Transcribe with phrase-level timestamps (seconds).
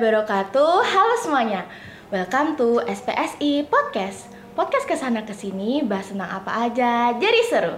[0.00, 0.80] wabarakatuh.
[0.80, 1.68] Halo semuanya.
[2.08, 4.32] Welcome to SPSI Podcast.
[4.56, 7.76] Podcast ke sana ke sini bahas tentang apa aja, jadi seru.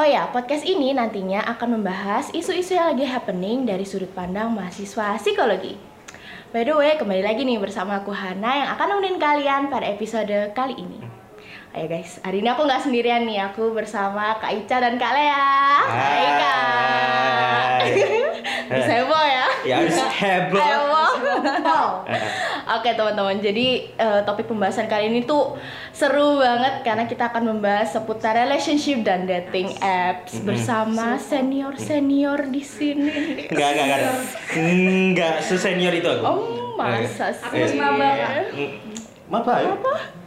[0.00, 5.20] Oh ya, podcast ini nantinya akan membahas isu-isu yang lagi happening dari sudut pandang mahasiswa
[5.20, 5.76] psikologi.
[6.56, 10.56] By the way, kembali lagi nih bersama aku Hana yang akan nemenin kalian pada episode
[10.56, 11.04] kali ini.
[11.76, 15.52] Ayo guys, hari ini aku nggak sendirian nih, aku bersama Kak Ica dan Kak Lea.
[15.84, 17.76] Hai Kak.
[18.72, 19.33] Bisa heboh
[19.64, 19.80] ya?
[19.80, 20.60] Harus heboh.
[20.60, 21.88] Heboh.
[22.78, 25.56] Oke teman-teman, jadi eh, topik pembahasan kali ini tuh
[25.92, 30.48] seru banget karena kita akan membahas seputar relationship dan dating apps Mm-mm.
[30.48, 33.12] bersama senior-senior di sini.
[33.52, 34.00] Enggak, enggak, enggak.
[34.56, 36.24] Enggak, sesenior itu aku.
[36.24, 37.44] Oh, masa sih?
[37.44, 38.10] Aku maba,
[39.24, 39.72] Maba ya?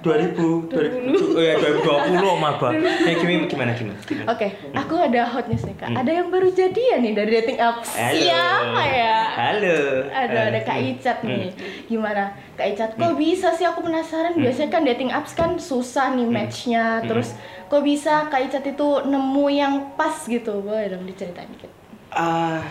[0.02, 2.74] 2000, 2000, oh ya 2020 maba.
[2.74, 3.98] Ya gimana gimana gimana?
[4.02, 4.26] gimana?
[4.34, 5.94] Oke, aku ada hot news nih kak.
[5.94, 7.94] Ada yang baru jadian nih dari dating apps.
[7.94, 8.10] Hmm.
[8.10, 8.26] Halo.
[8.26, 9.18] Siapa ya?
[9.38, 9.80] Halo.
[10.10, 10.90] Ada ada Kak Hmm.
[10.98, 11.50] Icat nih.
[11.54, 11.86] Hmm.
[11.86, 12.24] Gimana?
[12.58, 14.34] Kak Icat, kok bisa sih aku penasaran.
[14.34, 17.02] Biasanya kan dating apps kan susah nih matchnya.
[17.02, 17.06] Hmm.
[17.06, 17.38] Terus
[17.70, 20.58] kok bisa Kak Icat itu nemu yang pas gitu?
[20.66, 21.70] Boleh dong diceritain dikit.
[22.10, 22.66] Ah,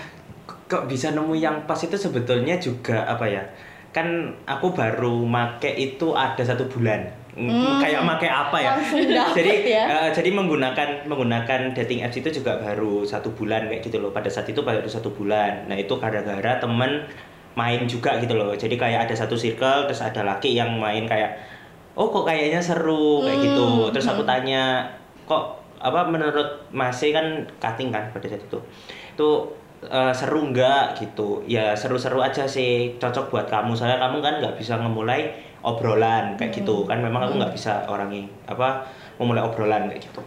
[0.67, 3.47] kok bisa nemu yang pas itu sebetulnya juga apa ya?
[3.97, 4.09] Kan
[4.45, 7.01] aku baru make itu ada satu bulan.
[7.33, 7.81] Mm, Hmm.
[7.81, 8.73] Kayak make apa ya?
[9.33, 9.85] Jadi ya?
[9.89, 14.13] eh, jadi menggunakan menggunakan dating apps itu juga baru satu bulan kayak gitu loh.
[14.13, 15.65] Pada saat itu baru satu bulan.
[15.65, 17.09] Nah itu gara-gara temen
[17.57, 18.53] main juga gitu loh.
[18.53, 21.41] Jadi kayak ada satu circle terus ada laki yang main kayak
[21.97, 23.47] oh kok kayaknya seru kayak Hmm.
[23.49, 23.69] gitu.
[23.93, 24.85] Terus aku tanya
[25.25, 27.25] kok apa menurut Masih kan
[27.57, 28.61] cutting kan pada saat itu.
[29.13, 29.29] Itu
[29.83, 31.45] eh, seru nggak gitu?
[31.45, 33.77] Ya seru-seru aja sih cocok buat kamu.
[33.77, 36.85] Soalnya kamu kan nggak bisa ngemulai obrolan kayak gitu.
[36.85, 40.23] Kan memang aku nggak bisa orangnya apa memulai obrolan kayak gitu.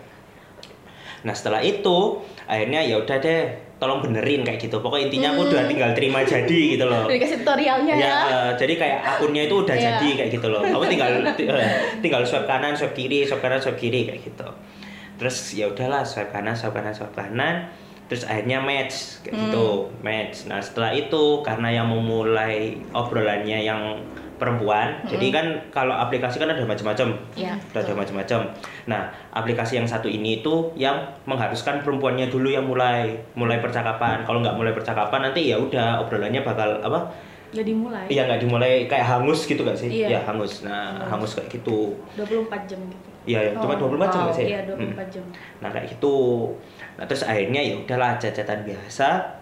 [1.19, 3.41] Nah setelah itu akhirnya ya udah deh
[3.79, 4.79] tolong benerin kayak gitu.
[4.79, 7.07] Pokoknya intinya aku udah tinggal terima jadi gitu loh.
[7.11, 8.03] Dikasih tutorialnya ya.
[8.03, 8.15] ya.
[8.27, 9.83] eh, jadi kayak akunnya itu udah Iya.
[9.99, 10.61] jadi kayak gitu loh.
[10.63, 11.11] Kamu tinggal
[11.59, 14.47] eh, tinggal swipe kanan swipe kiri swipe kanan swipe kiri kayak gitu.
[15.19, 17.67] Terus ya udahlah swipe kanan swipe kanan swipe kanan
[18.09, 19.43] terus akhirnya match kayak Hmm.
[19.45, 19.67] gitu
[20.01, 24.01] match nah setelah itu karena yang memulai obrolannya yang
[24.35, 28.39] perempuan jadi kan kalau aplikasi kan ada macam-macam Iya, ada macam-macam
[28.85, 34.39] nah aplikasi yang satu ini itu yang mengharuskan perempuannya dulu yang mulai mulai percakapan kalau
[34.39, 38.05] nggak mulai percakapan nanti ya udah obrolannya bakal apa Jadi mulai.
[38.05, 39.89] Iya nggak dimulai kayak hangus gitu gak sih?
[39.89, 40.07] Iya.
[40.07, 40.61] Iya hangus.
[40.61, 41.97] Nah hangus kayak gitu.
[42.13, 43.09] 24 jam gitu.
[43.25, 44.45] Iya ya, cuma Oh, 24 jam nggak sih?
[44.45, 44.93] Iya, Hmm.
[44.93, 45.25] 24 jam.
[45.57, 46.17] Nah kayak gitu.
[46.99, 49.39] Nah terus akhirnya ya udahlah cacatan biasa.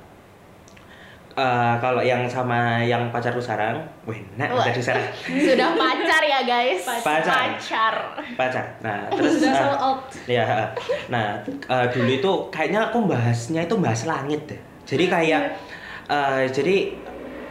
[1.38, 3.78] Eh, kalau yang sama yang pacarku sekarang,
[4.10, 4.66] wih, nah Wah.
[4.66, 5.06] pacarku sekarang
[5.46, 6.82] Sudah pacar ya guys.
[6.82, 7.62] Pacar.
[7.62, 7.96] Pacar.
[8.34, 8.66] pacar.
[8.82, 10.02] Nah terus Sudah eh, sold out.
[10.26, 10.46] Ya,
[11.14, 14.62] nah eh, dulu itu kayaknya aku bahasnya itu bahas langit deh.
[14.90, 15.42] Jadi kayak
[16.10, 16.98] eh, jadi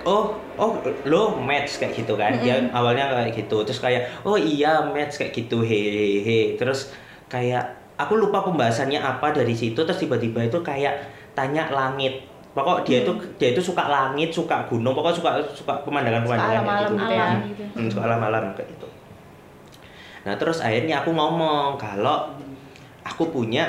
[0.03, 2.34] oh oh lo match kayak gitu kan.
[2.43, 3.62] Dia awalnya kayak gitu.
[3.62, 6.59] Terus kayak oh iya match kayak gitu hehehe.
[6.59, 6.91] Terus
[7.31, 10.95] kayak aku lupa pembahasannya apa dari situ terus tiba-tiba itu kayak
[11.33, 12.25] tanya langit.
[12.53, 16.89] Pokok dia itu dia itu suka langit, suka gunung, pokoknya suka suka pemandangan-pemandangan kayak alam-alam
[16.89, 16.97] gitu.
[16.97, 17.21] gitu ya.
[17.21, 17.62] Alam Hmm, gitu.
[17.77, 18.89] hmm, suka alam-alam kayak gitu.
[20.25, 22.33] Nah terus akhirnya aku ngomong kalau
[23.05, 23.69] aku punya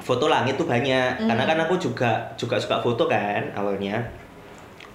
[0.00, 1.28] foto langit tuh banyak Hmm.
[1.28, 4.00] karena kan aku juga juga suka foto kan awalnya.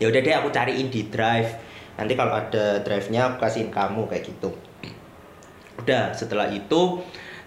[0.01, 1.53] Ya udah deh aku cariin di drive.
[1.93, 4.49] Nanti kalau ada drive-nya aku kasihin kamu kayak gitu.
[5.77, 6.97] Udah setelah itu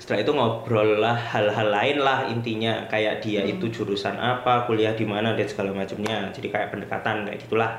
[0.05, 2.85] setelah itu ngobrol lah hal-hal lain lah intinya.
[2.93, 6.29] Kayak dia itu jurusan apa kuliah di mana dan segala macamnya.
[6.29, 7.73] Jadi kayak pendekatan kayak gitulah.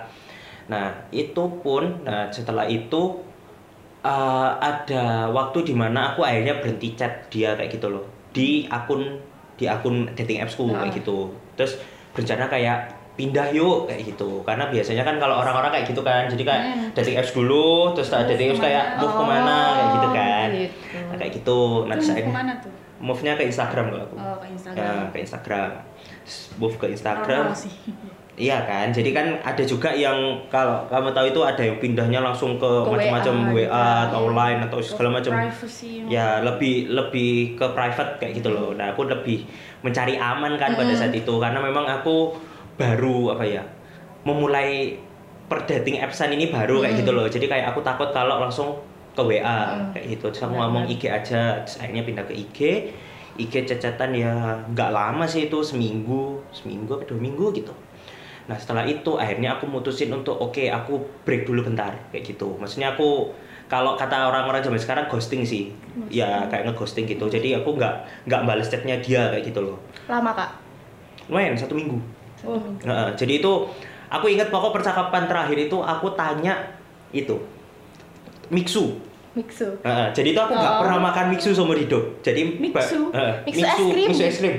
[0.65, 3.21] Nah itu pun nah setelah itu
[4.01, 8.01] eh, ada waktu di mana aku akhirnya berhenti chat dia kayak gitu loh.
[8.33, 9.21] Di akun
[9.53, 10.81] di akun dating appsku Ah.
[10.81, 11.29] kayak gitu.
[11.53, 11.77] Terus
[12.17, 16.43] berencana kayak pindah yuk kayak gitu karena biasanya kan kalau orang-orang kayak gitu kan jadi
[16.43, 16.87] kayak Hmm.
[16.91, 20.75] dating apps dulu terus Move dating apps kayak move ke mana kayak gitu kan gitu.
[21.01, 22.71] nah, kayak gitu Itu terus mau akhirnya ke mana tuh?
[22.97, 25.03] move-nya ke Instagram kalau aku Oh, ke ya Instagram.
[25.09, 25.69] ke Instagram
[26.55, 27.73] move ke Instagram sih.
[28.35, 32.59] Iya kan, jadi kan ada juga yang kalau kamu tahu itu ada yang pindahnya langsung
[32.59, 33.71] ke, Ke macam-macam WA WA, gitu.
[33.71, 35.31] atau line atau segala macam.
[36.05, 38.75] Ya lebih lebih ke private kayak gitu loh.
[38.75, 39.47] Nah aku lebih
[39.79, 40.99] mencari aman kan pada Mm.
[40.99, 42.35] saat itu karena memang aku
[42.75, 43.63] baru apa ya
[44.25, 44.99] memulai
[45.45, 47.01] per dating appsan ini baru kayak Mm.
[47.05, 47.25] gitu loh.
[47.29, 48.73] Jadi kayak aku takut kalau langsung
[49.13, 49.39] ke WA
[49.77, 49.93] Mm.
[49.93, 50.25] kayak gitu.
[50.33, 50.89] Terus aku ngomong.
[50.89, 52.59] IG aja, terus akhirnya pindah ke IG.
[53.35, 54.33] IG cacatan ya
[54.73, 57.71] nggak lama sih itu seminggu, seminggu atau dua minggu gitu.
[58.47, 60.97] Nah setelah itu akhirnya aku mutusin untuk oke aku
[61.27, 62.55] break dulu bentar kayak gitu.
[62.57, 63.29] Maksudnya aku
[63.65, 65.73] kalau kata orang-orang zaman sekarang ghosting sih,
[66.07, 67.25] ya kayak ngeghosting gitu.
[67.27, 69.77] Jadi aku nggak nggak balas chatnya dia kayak gitu loh.
[70.07, 70.49] Lama kak.
[71.29, 71.97] Lumayan satu minggu.
[72.45, 72.61] Oh.
[73.11, 73.51] Jadi itu
[74.07, 76.53] aku ingat pokok percakapan terakhir itu aku tanya
[77.09, 77.35] itu
[78.47, 79.01] mixu
[79.35, 79.67] Mixu.
[79.83, 80.79] Heeh, jadi itu aku nggak Oh.
[80.79, 83.11] pernah makan mixu seumur hidup jadi Mixu?
[83.11, 84.07] heeh, Mixu es krim?
[84.07, 84.55] mixu es krim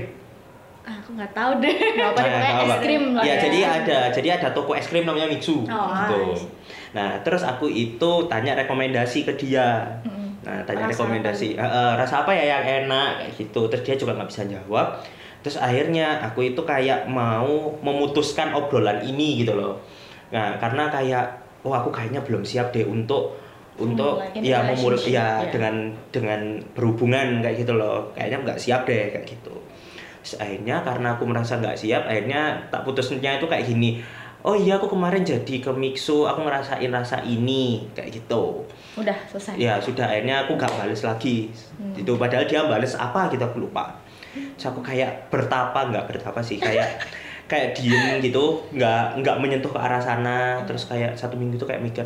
[0.84, 1.74] Ah, aku nggak tahu deh.
[1.96, 3.36] Nggak apa Nah, es krim lah ya, ya.
[3.42, 6.18] jadi ada jadi ada toko es krim namanya Mixu Oh, gitu.
[6.30, 6.44] nice.
[6.92, 9.82] Nah, terus aku itu tanya rekomendasi ke dia.
[10.04, 10.44] Mm-mm.
[10.44, 13.66] Nah, tanya Rasa rekomendasi "Eh, eh, rasa apa ya yang enak kayak gitu.
[13.66, 14.86] Terus dia juga nggak bisa jawab.
[15.46, 19.78] Terus akhirnya aku itu kayak mau memutuskan obrolan ini gitu loh.
[20.34, 23.38] Nah, karena kayak oh aku kayaknya belum siap deh untuk
[23.78, 25.54] untuk ya memulai ya ya.
[25.54, 28.10] dengan dengan berhubungan kayak gitu loh.
[28.18, 29.54] Kayaknya nggak siap deh kayak gitu.
[30.26, 34.02] Terus akhirnya karena aku merasa nggak siap, akhirnya tak putusnya itu kayak gini.
[34.42, 38.62] Oh iya aku kemarin jadi ke Mixu, aku ngerasain rasa ini kayak gitu
[38.94, 39.58] Udah selesai.
[39.58, 41.98] ya sudah akhirnya aku nggak bales lagi Hmm.
[41.98, 43.98] itu padahal dia bales apa gitu aku lupa
[44.54, 47.00] Terus aku kayak bertapa nggak bertapa sih kayak
[47.50, 51.78] kayak diem gitu nggak nggak menyentuh ke arah sana terus kayak satu minggu itu kayak
[51.80, 52.02] mikir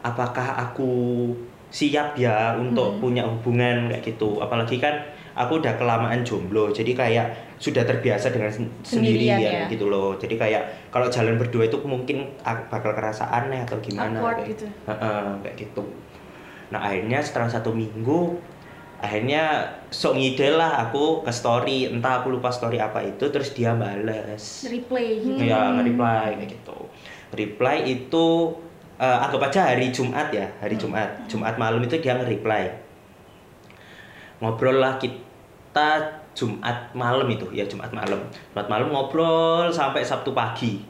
[0.00, 1.32] apakah aku
[1.68, 3.00] siap ya untuk Hmm.
[3.00, 4.92] punya hubungan kayak gitu apalagi kan
[5.32, 7.26] aku udah kelamaan jomblo jadi kayak
[7.56, 9.66] sudah terbiasa dengan sen- Sendirian sendirian ya.
[9.66, 14.14] gitu loh jadi kayak kalau jalan berdua itu mungkin ak- bakal kerasa aneh atau gimana
[14.16, 14.66] Awkward kayak- gitu.
[15.40, 15.82] Kayak gitu
[16.66, 18.36] nah akhirnya setelah satu minggu
[19.04, 23.76] akhirnya sok ngide lah aku ke story entah aku lupa story apa itu terus dia
[23.76, 24.64] bales.
[24.64, 25.36] Replay gitu.
[25.36, 25.44] Hmm.
[25.44, 26.78] ya nge-reply kayak gitu.
[27.36, 28.26] Reply itu
[28.96, 31.28] eh, anggap aja hari Jumat ya hari Jumat.
[31.28, 32.72] Jumat malam itu dia nge-reply.
[34.40, 38.24] Ngobrol lah kita Jumat malam itu ya Jumat malam.
[38.56, 40.80] Jumat malam ngobrol sampai Sabtu pagi.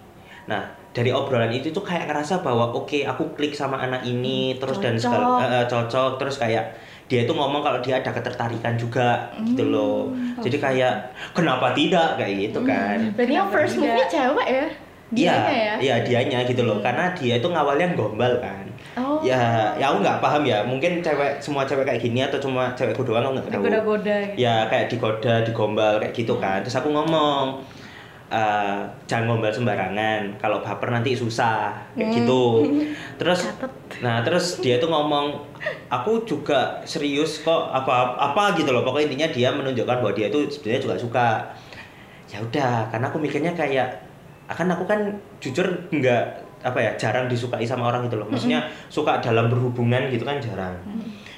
[0.47, 4.79] Nah dari obrolan itu tuh kayak ngerasa bahwa oke aku klik sama anak ini terus
[4.79, 5.03] dan Cocok.
[5.03, 6.13] segala eh, eh, cocok.
[6.23, 6.65] Terus kayak
[7.15, 10.11] dia itu ngomong kalau dia ada ketertarikan juga gitu loh
[10.43, 10.95] jadi kayak
[11.31, 14.67] kenapa tidak kayak gitu kan Berarti yang first move-nya cewek ya?
[15.15, 15.75] Iya, ya?
[15.79, 16.83] iya dianya gitu loh.
[16.83, 18.67] Karena dia itu ngawalnya gombal kan.
[18.99, 19.23] Oh.
[19.23, 20.67] Ya, ya aku nggak paham ya.
[20.67, 23.63] Mungkin cewek semua cewek kayak gini atau cuma cewekku doang aku nggak tahu.
[23.63, 24.43] Digoda-goda gitu.
[24.43, 26.67] Ya kayak digoda, digombal kayak gitu kan.
[26.67, 27.63] Terus aku ngomong
[28.29, 30.37] eh, jangan gombal sembarangan.
[30.39, 32.17] Kalau baper nanti susah kayak Hmm.
[32.21, 32.45] gitu.
[33.21, 33.73] Terus Catet.
[34.01, 35.39] Nah terus dia tuh ngomong,
[35.89, 38.83] aku juga serius kok apa apa gitu loh.
[38.83, 41.29] Pokoknya intinya dia menunjukkan bahwa dia itu sebenarnya juga suka.
[42.33, 44.03] Ya udah, karena aku mikirnya kayak,
[44.51, 45.01] akan aku kan
[45.39, 46.25] jujur nggak
[46.65, 48.27] apa ya jarang disukai sama orang gitu loh.
[48.27, 50.75] Maksudnya suka dalam berhubungan gitu kan jarang.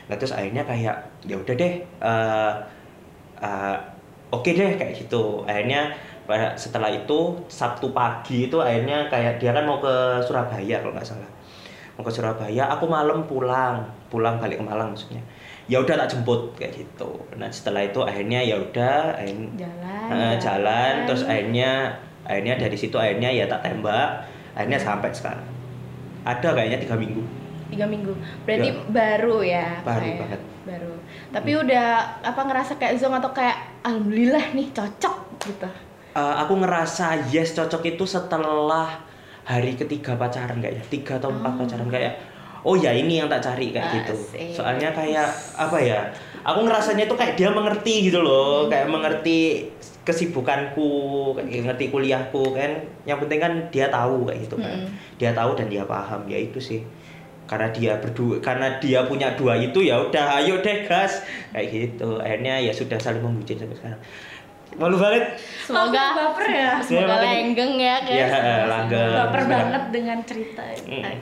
[0.07, 0.97] Nah terus akhirnya kayak
[1.27, 2.53] ya udah deh, eh,
[3.43, 3.77] eh,
[4.31, 5.43] oke deh kayak gitu.
[5.45, 5.93] Akhirnya
[6.57, 11.31] setelah itu Sabtu pagi itu akhirnya kayak dia kan mau ke Surabaya kalau nggak salah
[11.95, 13.81] mau ke Surabaya aku malam pulang
[14.11, 15.23] pulang balik ke Malang maksudnya
[15.67, 19.19] ya udah tak jemput kayak gitu nah setelah itu akhirnya ya udah
[19.59, 20.09] Jalan.
[20.13, 21.91] eh, jalan terus akhirnya
[22.23, 25.47] akhirnya dari situ akhirnya ya tak tembak akhirnya sampai sekarang
[26.27, 27.23] ada kayaknya tiga minggu
[27.67, 28.15] tiga minggu.
[28.47, 28.79] Berarti Ya.
[28.95, 29.67] baru ya?
[29.83, 30.41] Baru kayak- banget.
[30.71, 30.93] Baru.
[31.35, 31.87] Tapi udah
[32.23, 35.67] apa ngerasa kayak zong atau kayak alhamdulillah nih cocok gitu.
[36.17, 38.89] Eh, aku ngerasa yes cocok itu setelah
[39.45, 41.59] hari ketiga pacaran kayaknya tiga atau empat Oh.
[41.61, 42.13] pacaran kayak
[42.65, 44.17] oh ya ini yang tak cari kayak gitu.
[44.57, 45.29] Soalnya kayak
[45.61, 46.09] apa ya
[46.41, 48.65] aku ngerasanya tuh kayak dia mengerti gitu loh.
[48.73, 49.69] Kayak mengerti
[50.09, 50.89] kesibukanku
[51.37, 52.81] kayak ngerti kuliahku kan.
[53.05, 54.73] Yang penting kan dia tahu kayak gitu kan.
[54.73, 54.89] Mm-mm.
[55.21, 56.81] dia tahu dan dia paham ya itu sih.
[57.47, 61.23] Karena dia berdua karena dia punya dua itu ya udah ayo deh gas.
[61.53, 62.19] Kayak gitu.
[62.19, 64.01] Akhirnya ya sudah saling membucin sampai sekarang
[64.75, 66.73] malu banget Semoga Aku baper ya.
[66.79, 68.13] semoga Ya, lenggeng ya kan.
[68.13, 68.27] Ya,
[68.67, 69.11] langgeng.
[69.17, 71.01] Baper banget dengan cerita ini.
[71.01, 71.19] Mm.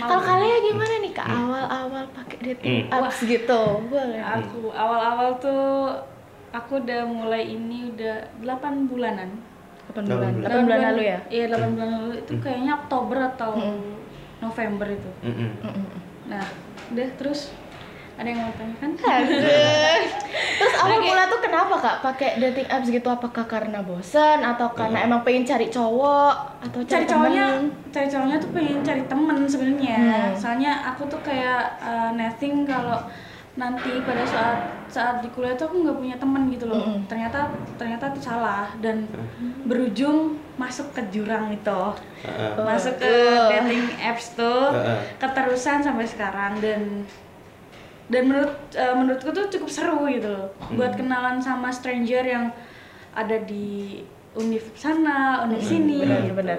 [0.00, 2.96] Kalau kalian gimana nih kak awal-awal pakai dating Hmm.
[2.96, 3.62] apps gitu?
[3.84, 4.18] Boleh.
[4.18, 5.94] Aku awal-awal tuh
[6.50, 9.30] aku udah mulai ini udah 8 bulanan.
[9.86, 10.32] 8 Delapan bulan.
[10.34, 10.50] bulan.
[10.50, 11.18] 8 bulan lalu ya?
[11.28, 12.42] Iya, 8 bulan lalu itu Hmm.
[12.42, 13.90] kayaknya Oktober atau Mm.
[14.38, 15.10] November itu.
[15.22, 15.50] Mm-mm.
[15.60, 15.86] Mm-mm.
[16.26, 16.46] Nah,
[16.88, 17.50] udah terus
[18.18, 18.90] ada yang mau tanya kan?
[18.98, 20.02] Asik.
[20.58, 21.06] Terus awal Oke.
[21.06, 23.06] mula tuh kenapa kak pakai dating apps gitu?
[23.06, 27.64] Apakah karena bosen atau karena emang pengen cari cowok atau cari cari cowoknya temen?
[27.88, 30.34] cari cowoknya tuh pengen cari temen sebenarnya Hmm.
[30.34, 32.98] soalnya aku tuh kayak uh, nothing kalau
[33.54, 37.10] nanti pada saat saat di kuliah tuh aku nggak punya temen gitu loh Mm-mm.
[37.10, 39.02] ternyata ternyata itu salah dan
[39.66, 41.80] berujung masuk ke jurang itu
[42.22, 42.50] Heeh.
[42.54, 43.50] Oh, masuk ke uh.
[43.50, 44.98] dating apps tuh Heeh.
[45.18, 47.02] keterusan sampai sekarang dan
[48.08, 52.48] dan menurut uh, menurutku tuh cukup seru gitu loh buat kenalan sama stranger yang
[53.12, 54.00] ada di
[54.32, 56.34] univ sana univ sini benar, gitu.
[56.36, 56.58] benar.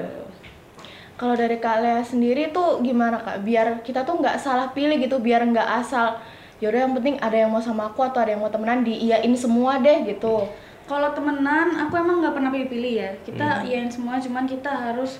[1.20, 3.44] Kalau dari Kak Lea sendiri tuh gimana Kak?
[3.44, 6.16] Biar kita tuh nggak salah pilih gitu, biar nggak asal
[6.64, 9.80] yaudah yang penting ada yang mau sama aku atau ada yang mau temenan diiyain semua
[9.84, 10.48] deh gitu.
[10.88, 13.12] Kalau temenan, aku emang nggak pernah pilih-pilih ya.
[13.22, 13.68] Kita Hmm.
[13.68, 15.20] iyain semua, cuman kita harus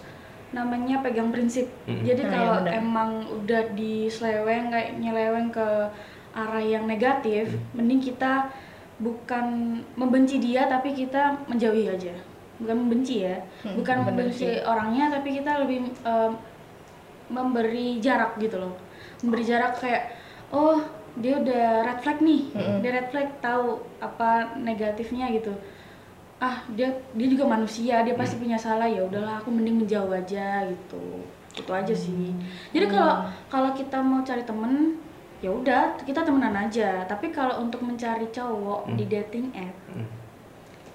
[0.50, 1.70] namanya pegang prinsip.
[1.86, 2.02] Mm.
[2.02, 2.80] Jadi Nah, kalau iya benar.
[2.82, 5.68] emang udah diseleweng kayak nyeleweng ke
[6.40, 7.84] arah yang negatif, Hmm.
[7.84, 8.48] mending kita
[9.00, 9.46] bukan
[9.96, 12.14] membenci dia tapi kita menjauhi aja.
[12.60, 14.64] Bukan membenci ya, Hmm, bukan membenci sih.
[14.64, 16.32] orangnya tapi kita lebih em,
[17.30, 18.74] memberi jarak gitu loh.
[19.22, 20.16] Memberi jarak kayak
[20.50, 20.82] oh,
[21.16, 22.42] dia udah red flag nih.
[22.52, 22.78] Mm-mm.
[22.82, 25.52] Dia red flag tahu apa negatifnya gitu
[26.40, 30.64] ah dia dia juga manusia dia pasti punya salah ya udahlah aku mending menjauh aja
[30.64, 31.20] gitu
[31.52, 32.32] itu aja sih
[32.72, 34.96] jadi kalau kalau kita mau cari temen
[35.40, 40.06] ya udah kita temenan aja tapi kalau untuk mencari cowok di dating app Hmm.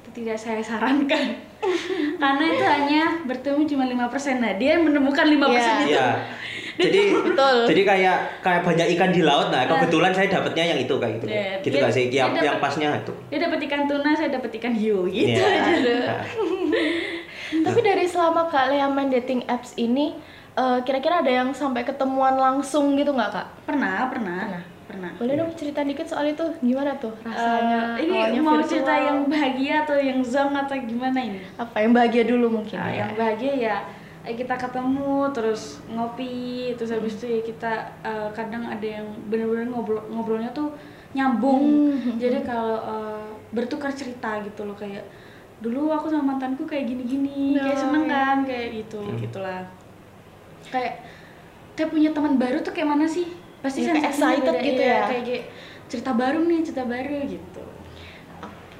[0.00, 1.40] itu tidak saya sarankan
[2.20, 4.04] karena itu hanya bertemu cuma 5%
[4.38, 5.64] nah dia menemukan 5% Iya.
[5.80, 6.08] itu Iya.
[6.74, 7.56] Jadi Betul.
[7.66, 11.26] Jadi kayak kayak banyak ikan di laut nah kebetulan saya dapatnya yang itu kayak gitu.
[11.28, 12.04] Iya, gitu dia- gak sih?
[12.08, 13.12] Yang, yang pasnya itu.
[13.30, 15.62] dia dapat ikan tuna saya dapat ikan hiu gitu Iya.
[15.62, 16.22] aja Nah,
[17.64, 20.18] Tapi dari selama Kak Lea main dating apps ini,
[20.54, 23.46] eh, kira-kira ada yang sampai ketemuan langsung gitu nggak Kak?
[23.64, 24.62] pernah pernah Pernah.
[24.84, 27.96] pernah Boleh dong cerita dikit soal itu, gimana tuh rasanya?
[27.96, 28.68] Eh, ini mau virtual?
[28.68, 31.40] cerita yang bahagia atau yang zong atau gimana ini?
[31.56, 32.76] apa yang bahagia dulu mungkin?
[32.76, 32.99] Nah, ya?
[33.00, 33.76] yang bahagia ya
[34.23, 36.34] eh, kita ketemu terus ngopi
[36.75, 40.73] terus habis itu ya kita eh, kadang ada yang bener-bener ngobrol ngobrolnya tuh
[41.12, 42.16] nyambung Hmm.
[42.16, 45.02] jadi kalau eh, bertukar cerita gitu loh kayak
[45.58, 49.16] dulu aku sama mantanku kayak gini-gini kayak Oh, seneng kan kayak gitu Hmm.
[49.16, 49.62] gitulah
[50.68, 50.94] kayak
[51.73, 53.26] kayak punya teman baru tuh kayak mana sih
[53.61, 55.02] pasti Ya, kayak sensasinya excited beda, gitu iya, ya.
[55.06, 55.44] kayak, kayak
[55.85, 57.62] cerita baru nih cerita baru gitu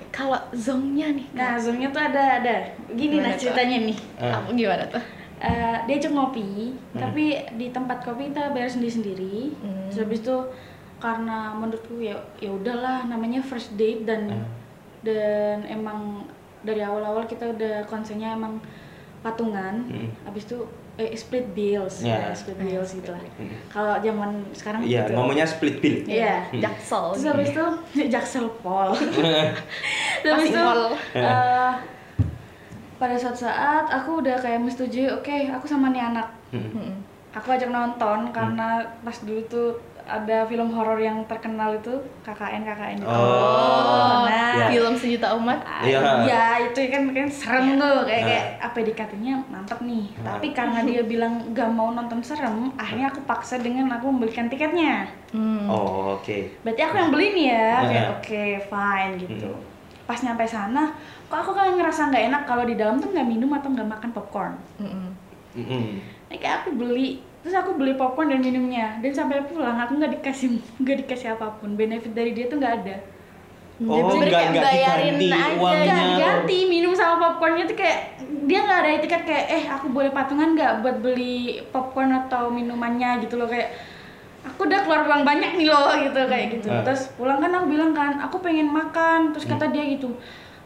[0.09, 2.55] Kalau zongnya nih, nah zoomnya tuh ada ada
[2.88, 3.41] gini Gimana nah tuh?
[3.43, 5.03] ceritanya nih eh, apa gimana tuh?
[5.43, 6.49] Eh, dia ajak ngopi,
[6.95, 9.50] tapi di tempat kopi kita bayar sendiri-sendiri.
[9.59, 9.91] Hmm.
[9.91, 10.37] Terus habis itu
[10.97, 14.47] karena menurutku ya ya udahlah namanya first date dan Hmm.
[15.03, 16.23] dan emang
[16.62, 18.62] dari awal-awal kita udah konsennya emang
[19.21, 19.83] patungan.
[19.85, 20.09] Hmm.
[20.25, 20.62] Habis itu
[20.96, 22.18] eh, split bills, Ya.
[22.18, 23.18] ya, split bills gitu lah.
[23.66, 25.12] Kalau zaman sekarang Iya, gitu.
[25.14, 25.96] ngomongnya split bill.
[26.04, 26.46] Iya.
[26.48, 26.60] Hmm.
[26.60, 27.04] Jaksel.
[27.12, 27.64] Terus habis itu
[28.12, 28.94] Jaksel Pol.
[28.94, 30.80] Terus habis itu pol.
[31.14, 31.72] eh,
[32.94, 36.70] pada suatu saat aku udah kayak menyetujui, oke aku sama nih anak Hmm.
[36.70, 36.94] Mm-mm.
[37.32, 39.74] aku ajak nonton karena pas dulu tuh
[40.06, 43.06] ada film horor yang terkenal itu KKN KKN itu.
[43.06, 44.66] Oh, nah iya.
[44.68, 45.58] Film sejuta umat.
[45.61, 46.00] ah, Iya.
[46.23, 48.28] ya itu kan kan serem tuh kayak Nah.
[48.28, 50.25] kayak apa dikatanya mantap nih Nah.
[50.30, 55.08] tapi karena dia bilang gak mau nonton serem akhirnya aku paksa dengan aku membelikan tiketnya
[55.30, 55.66] Hmm.
[55.66, 56.61] Oh, oke.
[56.61, 57.88] berarti aku yang beli nih ya Nah.
[57.88, 59.62] kayak oke fine gitu Hmm.
[60.04, 60.92] pas nyampe sana
[61.25, 64.11] kok aku kan ngerasa nggak enak kalau di dalam tuh nggak minum atau nggak makan
[64.11, 65.08] popcorn Mm-mm.
[65.54, 65.84] Mm-mm.
[66.25, 68.96] Nah, kayak aku beli terus aku beli popcorn dan minumnya.
[69.04, 71.76] Dan sampai pulang aku nggak dikasih nggak dikasih apa pun.
[71.76, 72.96] Benefit dari dia tuh nggak ada.
[73.84, 75.60] Oh, Jadi nggak kayak nggak bayarin diganti aja.
[75.60, 75.94] uangnya.
[76.00, 76.58] diganti.
[76.72, 77.98] Minum sama popcornnya tuh kayak
[78.48, 83.20] dia nggak ada etiket kayak eh aku boleh patungan nggak buat beli popcorn atau minumannya?
[83.20, 83.76] Gitu loh kayak
[84.48, 86.68] aku udah keluar uang banyak nih loh gitu kayak gitu.
[86.72, 86.84] Hmm.
[86.84, 89.36] terus pulang kan aku bilang kan aku pengen makan.
[89.36, 90.16] Terus kata dia gitu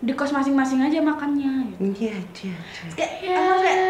[0.00, 1.80] di kos masing-masing aja makannya gitu.
[1.98, 2.90] Iya, iya, iya.
[2.94, 3.34] kayak Ya.
[3.36, 3.80] aku kayak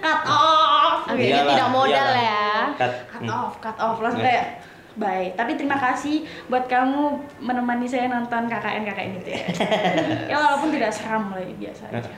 [0.00, 2.16] cut off Akhirnya Iyalah, tidak modal iyalah.
[2.18, 2.48] ya.
[2.74, 2.92] Cut.
[3.06, 3.28] cut Hmm.
[3.30, 4.28] off cut off langsung Ya.
[4.30, 4.46] kayak
[4.94, 7.02] bye tapi terima kasih buat kamu
[7.40, 9.42] menemani saya nonton KKN KKN itu ya
[10.30, 12.14] ya walaupun tidak seram lah ya, biasa aja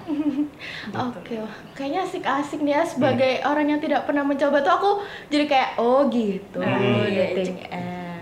[0.94, 1.54] Oke, wah.
[1.72, 4.90] kayaknya asik-asik nih ya sebagai orang yang tidak pernah mencoba tuh aku
[5.26, 8.15] jadi kayak oh gitu Nah, iya, dating app.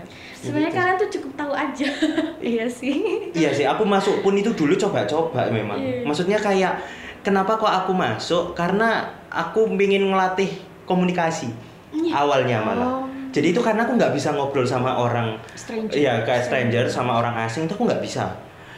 [0.45, 1.87] Sebenarnya kalian tuh cukup tahu aja
[2.53, 2.95] iya sih.
[3.33, 5.81] Iya sih, aku masuk pun itu dulu coba-coba memang.
[5.81, 6.05] Iya.
[6.05, 6.77] Maksudnya kayak
[7.21, 8.53] kenapa kok aku masuk?
[8.53, 10.49] Karena aku ingin ngelatih
[10.85, 11.49] komunikasi
[11.95, 12.11] Iya.
[12.13, 12.87] awalnya malah.
[12.87, 13.05] Oh.
[13.31, 15.91] Jadi itu karena aku nggak bisa ngobrol sama orang, Stranger.
[15.91, 18.31] iya kayak stranger sama orang asing itu aku nggak bisa.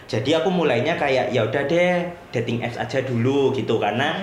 [0.09, 4.17] Jadi aku mulainya kayak ya udah deh dating apps aja dulu gitu karena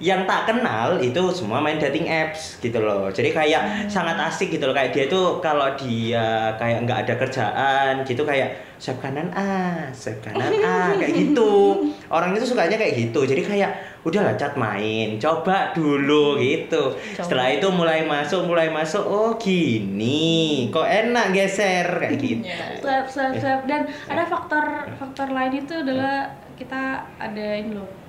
[0.00, 3.12] yang tak kenal itu semua main dating apps gitu loh.
[3.12, 4.72] Jadi kayak sangat asik gitu loh.
[4.72, 10.24] Kayak dia tuh kalau dia kayak nggak ada kerjaan gitu kayak swipe kanan A swipe
[10.24, 11.84] kanan A kayak gitu.
[12.08, 13.28] Orang itu sukanya kayak gitu.
[13.28, 15.20] Jadi kayak udahlah cat main.
[15.20, 16.96] Coba dulu gitu.
[16.96, 17.20] Coba.
[17.20, 20.72] setelah itu mulai masuk mulai masuk oh gini.
[20.72, 21.84] Kok enak geser?
[21.84, 22.44] Kayak gitu.
[22.80, 23.68] Swab, swab, swab.
[23.68, 24.64] dan ada faktor
[24.96, 27.99] faktor lain itu adalah kita ada ini loh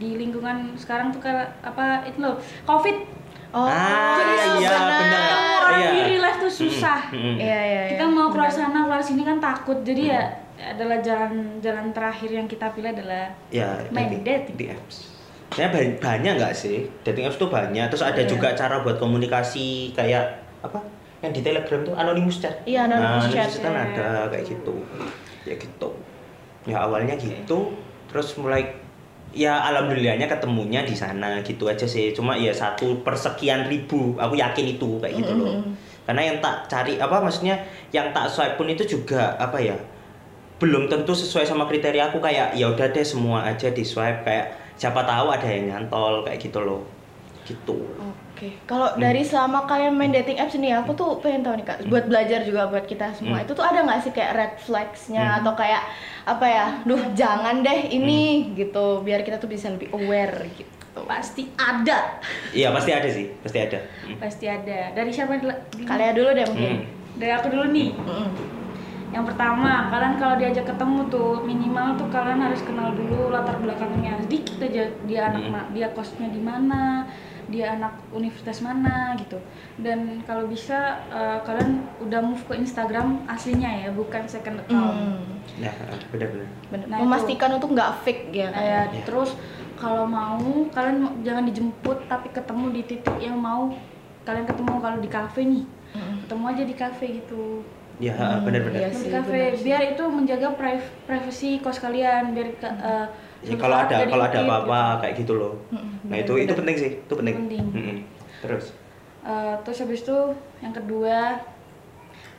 [0.00, 5.00] di lingkungan sekarang tuh kayak apa itu loh covid Oh, Ah, Jadi iya, benar.
[5.02, 5.90] ketemu orang Iya.
[5.90, 7.36] di real life tuh susah Mm, mm.
[7.36, 7.82] Iya iya.
[7.90, 8.14] kita iya.
[8.14, 8.62] mau keluar Benar.
[8.62, 10.22] sana keluar sini kan takut jadi ya
[10.70, 14.54] adalah jalan jalan terakhir yang kita pilih adalah ya Main dating.
[14.54, 15.10] dating apps
[15.50, 18.30] saya banyak, banyak nggak sih dating apps tuh banyak terus ada Iya.
[18.30, 20.24] juga cara buat komunikasi kayak
[20.62, 20.78] apa
[21.18, 23.50] yang di telegram tuh anonymous chat Iya, anonymous nah, chat.
[23.58, 24.78] kan ada kayak gitu
[25.42, 25.90] ya gitu
[26.64, 27.74] ya awalnya gitu
[28.06, 28.78] terus mulai
[29.30, 32.10] ya alhamdulillahnya ketemunya di sana gitu aja sih.
[32.14, 35.62] Cuma ya satu persekian ribu aku yakin itu kayak gitu loh.
[36.06, 37.58] Karena yang tak cari apa maksudnya
[37.94, 39.78] yang tak swipe pun itu juga apa ya
[40.60, 42.18] belum tentu sesuai sama kriteria aku.
[42.20, 44.26] Kayak ya udah deh semua aja di swipe.
[44.26, 46.99] Kayak siapa tahu ada yang nyantol kayak gitu loh
[47.50, 47.78] gitu
[48.30, 51.84] Oke, kalau dari selama kalian main dating apps ini, aku tuh pengen tahu nih kak,
[51.84, 53.44] buat belajar juga buat kita semua, Hmm.
[53.44, 55.38] itu tuh ada nggak sih kayak red flags-nya Hmm.
[55.38, 55.82] atau kayak
[56.24, 58.20] apa ya, duh jangan deh ini
[58.54, 60.72] gitu, biar kita tuh bisa lebih aware gitu.
[61.02, 62.16] Pasti ada.
[62.50, 64.16] iya pasti ada sih pasti ada Hmm.
[64.16, 64.78] Pasti ada.
[64.90, 65.52] Dari siapa dulu?
[65.82, 66.76] Kalian dulu deh mungkin.
[66.80, 66.84] Hmm.
[67.14, 67.88] Dari aku dulu nih.
[67.92, 68.28] Mm-mm.
[69.10, 74.16] Yang pertama, kalian kalau diajak ketemu tuh minimal tuh kalian harus kenal dulu latar belakangnya
[74.22, 75.52] sedikit aja dia anak Hmm.
[75.52, 77.04] ma- dia kosnya di mana,
[77.50, 79.36] dia anak universitas mana gitu.
[79.76, 84.94] Dan kalau bisa eh, kalian udah move ke Instagram aslinya ya, bukan second account.
[84.94, 85.22] Hmm,
[85.58, 85.74] nah
[86.08, 86.86] benar-benar bener.
[86.86, 88.48] Nah, Memastikan untuk nggak fake ya.
[88.48, 88.54] Kak.
[88.54, 89.02] Kayak Iya.
[89.04, 89.30] terus
[89.74, 90.38] kalau mau
[90.70, 93.72] kalian jangan dijemput tapi ketemu di titik yang mau
[94.22, 95.64] kalian ketemu kalau di kafe nih.
[95.90, 96.16] Mm-mm.
[96.22, 97.66] Ketemu aja di kafe gitu.
[98.00, 99.12] ya Hmm, benar-benar iya di sih.
[99.60, 103.06] biar itu menjaga priv- privacy kos kalian biar eh,
[103.40, 105.00] Ya, kalau ada kalau ada apa-apa gitu.
[105.00, 105.52] kayak gitu loh.
[106.04, 107.64] Nah itu itu penting sih itu penting, Penting.
[108.44, 108.64] Terus?
[109.20, 110.18] Eh, terus habis itu
[110.60, 111.40] yang kedua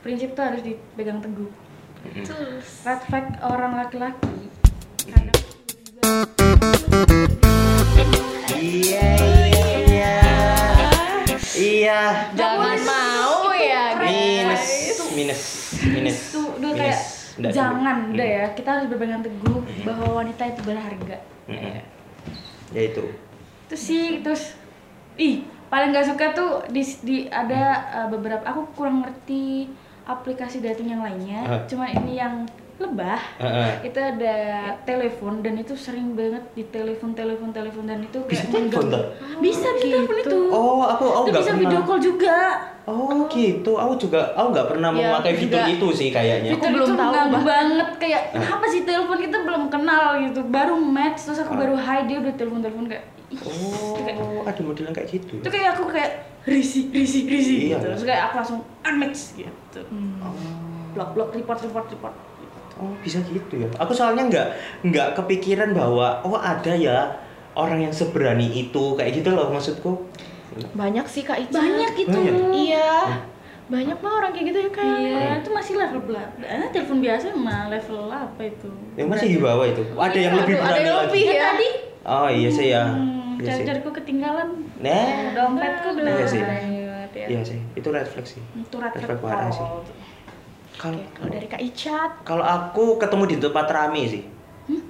[0.00, 1.50] prinsip tuh harus dipegang teguh.
[2.02, 2.22] Mm-mm.
[2.22, 2.82] Terus.
[2.82, 4.50] red flag orang laki-laki.
[5.06, 5.38] Kadang
[8.54, 9.08] iya
[9.90, 10.14] iya.
[11.52, 12.00] Iya
[12.34, 14.98] Jangan mau ya, minus guys.
[15.14, 15.40] minus
[15.82, 17.31] minus tuh udah minus.
[17.42, 17.58] Nggak dulu.
[17.58, 18.36] jangan udah Mm.
[18.38, 21.16] ya kita harus berpegang teguh bahwa wanita itu berharga
[21.50, 21.82] Mm-mm.
[22.70, 23.04] ya itu
[23.66, 24.54] terus sih terus
[25.18, 29.72] ih paling nggak suka tuh di, di ada uh, beberapa aku kurang ngerti
[30.04, 31.60] aplikasi dating yang lainnya Hah?
[31.66, 32.46] cuma ini yang
[32.82, 33.70] lebah Heeh.
[33.84, 34.36] itu ada
[34.82, 38.92] telepon dan itu sering banget di telepon telepon telepon dan itu Bisa kayak telepon, mengganggu.
[38.92, 39.04] tak?
[39.38, 42.36] bisa bisa telepon itu oh aku aku itu nggak bisa pernah video call juga
[42.82, 45.72] oh gitu aku juga aku nggak pernah Ya, memakai aku fitur juga.
[45.72, 47.42] itu sih kayaknya Aku Fitur belum itu tahu, Bah.
[47.42, 48.40] banget kayak Ah.
[48.40, 51.58] kenapa sih telepon kita belum kenal gitu baru match terus aku Ah.
[51.60, 55.34] baru hi dia udah telepon telepon kayak ih, oh kayak ada model yang kayak gitu
[55.36, 56.10] itu kayak aku kayak
[56.42, 57.70] risih risih risih Iya.
[57.72, 60.18] gitu terus kayak aku langsung unmatch gitu Hmm.
[60.20, 60.34] oh.
[60.92, 62.14] blok blok report report report
[62.74, 63.68] Oh bisa gitu ya.
[63.76, 64.46] Aku soalnya nggak
[64.82, 67.12] nggak kepikiran bahwa oh ada ya
[67.52, 70.08] orang yang seberani itu kayak gitu loh maksudku.
[70.72, 71.52] Banyak sih kak Ica.
[71.54, 72.36] banyak itu Banyak?
[72.50, 72.92] Iya.
[73.06, 73.20] Hmm.
[73.62, 74.98] Banyak mah orang kayak gitu ya kayak.
[74.98, 79.38] iya itu masih level berapa eh, telepon biasa mah level apa itu Yang masih di
[79.38, 79.82] bawah itu.
[79.94, 81.06] Ada yang lebih Aduh, ada berani yang lagi.
[81.08, 81.22] lebih.
[81.22, 81.42] ya Iya.
[81.42, 81.68] tadi
[82.02, 82.82] Oh iya sih ya.
[82.84, 86.40] hmm, Iya cari-cariku ketinggalan Nah, dompetku Iya sih.
[86.42, 87.26] ya.
[87.28, 87.58] iya sih.
[87.72, 88.42] Itu red flag sih.
[88.54, 89.64] itu red Red flag flag parah sih.
[90.74, 92.10] Kalau dari kak Icat.
[92.22, 94.22] kalau aku ketemu di tempat rame sih.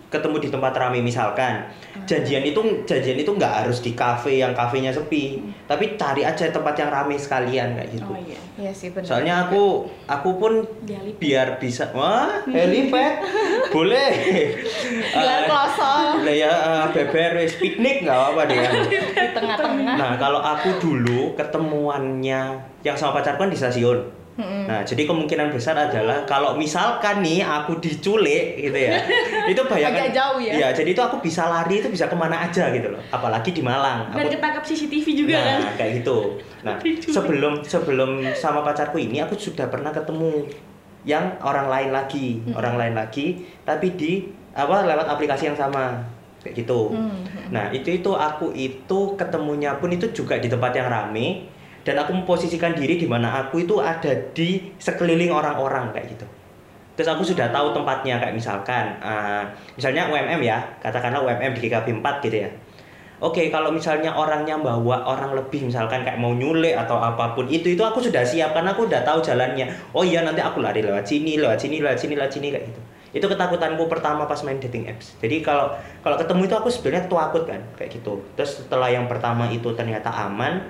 [0.09, 1.65] Ketemu di tempat rame misalkan
[2.05, 6.77] janjian itu janjian itu nggak harus di kafe yang kafenya sepi, tapi cari aja tempat
[6.77, 8.05] yang rame sekalian kayak gitu.
[8.07, 9.09] oh iya Iya sih benar.
[9.09, 10.53] Soalnya aku aku pun
[10.85, 11.17] Di helipad.
[11.17, 13.25] biar bisa wah helipad
[13.73, 14.13] boleh.
[15.17, 18.61] Gelar Eh, klosong Lah ya eh, beber wis piknik nggak apa deh.
[19.17, 19.95] di tengah-tengah.
[19.97, 22.41] Nah kalau aku dulu ketemuannya
[22.83, 24.21] yang sama pacarku kan di stasiun.
[24.33, 24.65] Mm-mm.
[24.65, 28.97] Nah jadi kemungkinan besar adalah kalau misalkan nih aku diculik gitu ya,
[29.53, 30.09] itu bayangkan.
[30.09, 30.53] Agak jauh ya?
[30.57, 33.03] Iya jadi itu aku bisa lari itu bisa ke mana aja gitu loh.
[33.13, 34.09] Apalagi di Malang.
[34.09, 36.17] dan Aku- ketangkap CCTV juga nah, kan kayak gitu.
[36.65, 36.77] Nah,
[37.15, 40.49] sebelum sebelum sama pacarku ini aku sudah pernah ketemu
[41.05, 44.13] yang orang lain lagi, orang lain lagi, tapi di
[44.55, 45.99] apa lewat aplikasi yang sama
[46.41, 46.95] kayak gitu.
[46.95, 47.21] Hmm.
[47.53, 51.52] Nah, itu itu aku itu ketemunya pun itu juga di tempat yang rame
[51.83, 56.27] dan aku memposisikan diri di mana aku itu ada di sekeliling orang-orang kayak gitu.
[56.93, 59.43] Terus aku sudah tahu tempatnya kayak misalkan eh,
[59.75, 62.51] misalnya UMM ya, katakanlah UMM di GKB 4 gitu ya.
[63.23, 67.79] Oke, kalau misalnya orangnya bawa orang lebih misalkan kayak mau nyulik atau apa pun itu
[67.79, 69.71] itu aku sudah siap karena aku udah tahu jalannya.
[69.95, 72.81] Oh iya nanti aku lari lewat sini, lewat sini, lewat sini, lewat sini kayak gitu.
[73.15, 75.15] Itu ketakutanku pertama pas main dating apps.
[75.23, 75.71] Jadi kalau
[76.03, 78.19] kalau ketemu itu aku sebenarnya takut kan kayak gitu.
[78.35, 80.67] Terus setelah yang pertama itu ternyata aman,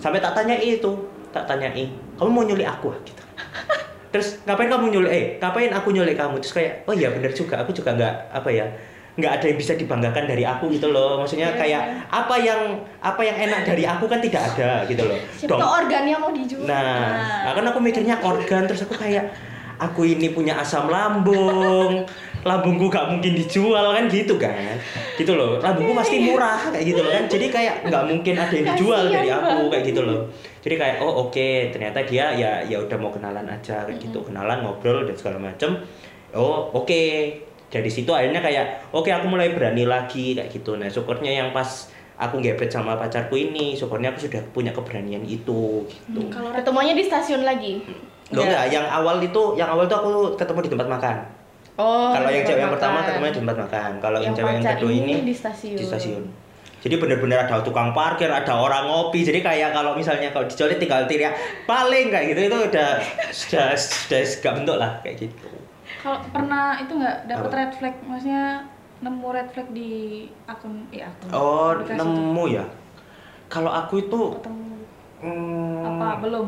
[0.00, 0.90] sampai tak tanya itu,
[1.30, 1.86] tak tanyai,
[2.16, 3.22] kamu mau nyulik aku ah?" gitu.
[4.12, 5.10] Terus ngapain kamu nyulik?
[5.10, 6.42] Eh, ngapain aku nyulik kamu?
[6.42, 8.66] Terus kayak, oh iya bener juga, aku juga nggak apa ya,
[9.14, 11.22] nggak ada yang bisa dibanggakan dari aku gitu loh.
[11.22, 12.60] Maksudnya Iya, kayak apa yang
[12.98, 15.18] apa yang enak dari aku kan tidak ada gitu loh.
[15.36, 16.66] Siapa Dong- organnya mau dijual.
[16.66, 19.30] Nah, nah, kan aku mikirnya organ terus aku kayak
[19.78, 22.02] aku ini punya asam lambung,
[22.40, 24.76] lambungku gak mungkin dijual kan gitu kan,
[25.20, 25.60] gitu loh.
[25.60, 27.24] Lambungku pasti murah kayak gitu loh kan.
[27.28, 30.20] Jadi kayak nggak mungkin ada yang dijual dari aku kayak gitu loh.
[30.60, 34.24] Jadi kayak oh oke ternyata dia ya ya udah mau kenalan aja kayak gitu.
[34.24, 35.84] Kenalan ngobrol dan segala macem.
[36.32, 37.02] Oh oke.
[37.70, 40.74] Dari situ akhirnya kayak oke aku mulai berani lagi kayak gitu.
[40.80, 45.84] Nah syukurnya yang pas aku gebet sama pacarku ini syukurnya aku sudah punya keberanian itu
[45.88, 46.20] gitu.
[46.28, 47.80] Kalau Ketemuannya di stasiun lagi.
[48.30, 51.16] Loh enggak, yang awal itu yang awal itu aku ketemu di tempat makan
[51.80, 52.12] Oh.
[52.12, 53.90] kalau yang di cewek yang pertama ketemunya di tempat makan.
[54.04, 55.78] Kalau yang, Yang cewek yang kedua ini ini di stasiun.
[55.80, 56.24] di stasiun.
[56.80, 59.20] Jadi bener-bener ada tukang parkir ada orang ngopi.
[59.20, 61.36] Jadi kayak kalau misalnya kalau dicolet tinggal teriak
[61.68, 62.40] paling kayak gitu.
[62.48, 62.90] Itu udah
[63.32, 65.48] sudah sudah gak bentuk lah kayak gitu.
[66.00, 67.58] Kalau pernah itu nggak dapat Apa?
[67.60, 67.94] red flag?
[68.08, 68.44] Maksudnya
[69.04, 69.90] nemu red flag di
[70.48, 71.28] akun eh akun.
[71.36, 72.64] Oh nemu ya?
[73.52, 74.76] Kalau aku itu ketemu.
[75.20, 76.46] hmm, apa belum?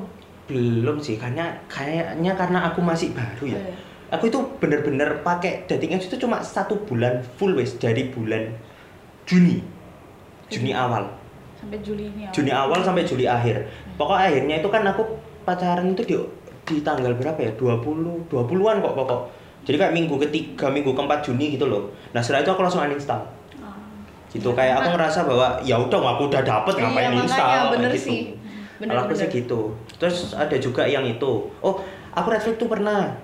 [0.48, 1.20] belum sih.
[1.20, 3.60] Kayaknya kayaknya karena aku masih baru ya.
[3.60, 3.91] Eh.
[4.12, 8.52] Aku itu bener-bener pakai dating apps itu cuma satu bulan full wes dari bulan
[9.24, 9.64] Juni.
[10.52, 11.08] Juni awal.
[11.56, 12.34] Sampai Juli ini awal.
[12.36, 13.64] Juni awal sampai Juli akhir.
[13.96, 15.02] Pokok akhirnya itu kan aku
[15.48, 16.14] pacaran itu di
[16.62, 17.52] di tanggal berapa ya?
[17.56, 19.20] 20 20-an kok pokok.
[19.62, 21.88] Jadi kayak minggu ketiga minggu keempat Juni gitu loh.
[22.12, 23.22] Nah setelah itu aku langsung uninstall.
[23.62, 23.78] Ah.
[24.28, 28.04] gitu kayak aku ngerasa bahwa ya udah aku udah dapet Iya, ngapain install bener gitu.
[28.10, 28.20] sih.
[28.82, 29.38] Bener, kalau aku sih bener.
[29.40, 29.60] gitu.
[30.02, 31.32] Terus ada juga yang itu.
[31.62, 31.80] Oh
[32.12, 33.14] aku red flag tuh pernah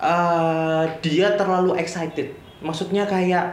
[0.00, 3.52] eh dia terlalu excited maksudnya kayak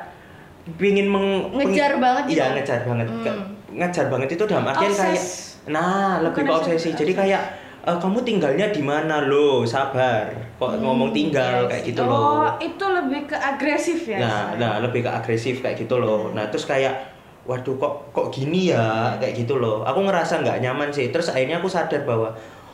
[0.76, 2.38] pingin meng Ngejar banget gitu?
[2.38, 3.56] iya ngejar banget Hmm.
[3.70, 5.00] Ngejar banget itu dalam artian Obses.
[5.02, 5.24] kayak
[5.68, 7.42] nah lebih ke obsesi obses, jadi kayak
[7.84, 12.08] eh, kamu tinggalnya di mana lo sabar kok Hmm, ngomong tinggal iya kayak gitu oh
[12.08, 16.32] loh itu lebih ke agresif ya Nah, nah lebih ke agresif kayak gitu loh.
[16.32, 16.96] Nah terus kayak,
[17.44, 18.84] waduh kok kok gini ya
[19.16, 19.84] kayak gitu loh.
[19.84, 21.12] Aku ngerasa nggak nyaman sih.
[21.12, 22.32] Terus akhirnya aku sadar bahwa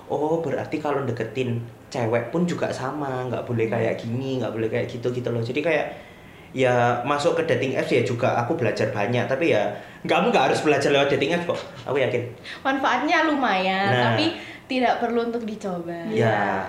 [0.07, 1.61] oh berarti kalau deketin
[1.93, 5.45] cewek pun juga sama, nggak boleh kayak gini, nggak boleh kayak gitu gitu loh.
[5.45, 5.85] Jadi kayak
[6.53, 9.29] ya masuk ke dating apps ya juga aku belajar banyak.
[9.29, 9.69] Tapi ya
[10.01, 11.59] kamu nggak harus belajar lewat dating apps kok.
[11.85, 12.25] Aku yakin.
[12.65, 14.03] Manfaatnya lumayan, Nah.
[14.17, 14.33] tapi
[14.65, 16.09] tidak perlu untuk dicoba.
[16.09, 16.65] Ya,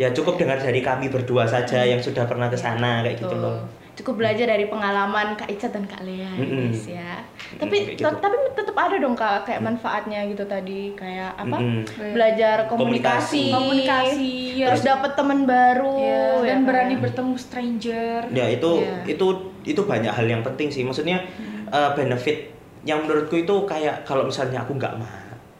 [0.00, 3.60] ya cukup dengar dari kami berdua saja yang sudah pernah ke sana kayak gitu loh.
[3.92, 7.20] Cukup belajar dari pengalaman Kak Ica dan Kak Lea guys ya.
[7.54, 8.00] Tapi gitu.
[8.00, 11.56] tet- tapi tetap ada dong Kak kayak manfaatnya gitu tadi kayak apa?
[11.56, 11.84] Mm-mm.
[12.10, 13.52] Belajar Komunikasi.
[13.52, 14.66] komunikasi, ya.
[14.66, 16.66] terus dapat temen baru Ya, ya dan kan?
[16.66, 18.96] berani bertemu stranger Ya itu Iya.
[19.06, 19.26] itu
[19.62, 20.82] itu banyak hal yang penting sih.
[20.82, 21.20] Maksudnya
[21.68, 22.48] eh, benefit
[22.82, 25.06] yang menurutku itu kayak kalau misalnya aku nggak ma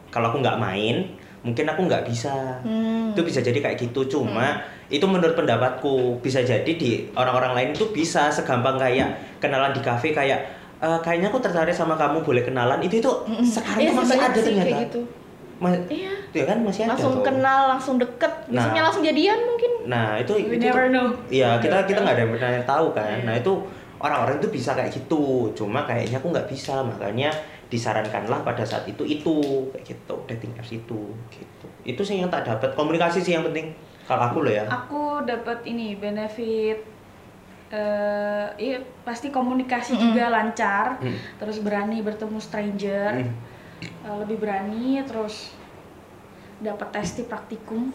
[0.09, 1.09] kalau aku nggak main,
[1.43, 2.57] mungkin aku nggak bisa.
[2.63, 3.11] Hmm.
[3.11, 4.07] Itu bisa jadi kayak gitu.
[4.09, 9.79] Cuma itu menurut pendapatku bisa jadi di orang-orang lain itu bisa segampang kayak kenalan di
[9.79, 10.39] kafe kayak
[10.79, 13.43] "Eh, kayaknya aku tertarik sama kamu boleh kenalan itu itu Mm-mm.
[13.45, 14.63] sekarang Iya tuh sih, masih ada ternyata.
[14.65, 15.01] kayak gitu.
[15.55, 16.13] Ma- Iya.
[16.33, 16.91] ya kan masih ada.
[16.91, 17.23] Langsung tuh.
[17.23, 18.85] kenal, langsung deket, biasanya Nah.
[18.85, 19.71] langsung jadian mungkin.
[19.85, 23.15] Nah itu we itu never know Iya kita kita nggak ada yang pernah tahu kan.
[23.15, 23.23] Iya.
[23.23, 23.53] Nah itu
[23.97, 25.23] orang-orang itu bisa kayak gitu.
[25.53, 27.31] Cuma kayaknya aku nggak bisa makanya
[27.73, 29.33] disarankanlah pada saat itu itu
[29.69, 31.65] kayak gitu dating apps itu gitu.
[31.83, 34.67] Itu sih yang tak dapat komunikasi sih yang penting kalau aku loh ya.
[34.67, 36.85] aku dapat ini benefit
[37.67, 40.03] eh iya pasti komunikasi Mm-mm.
[40.05, 41.17] juga lancar Hmm.
[41.35, 43.33] terus berani bertemu stranger Hmm.
[43.81, 45.57] eh, lebih berani terus
[46.59, 47.89] dapat testi praktikum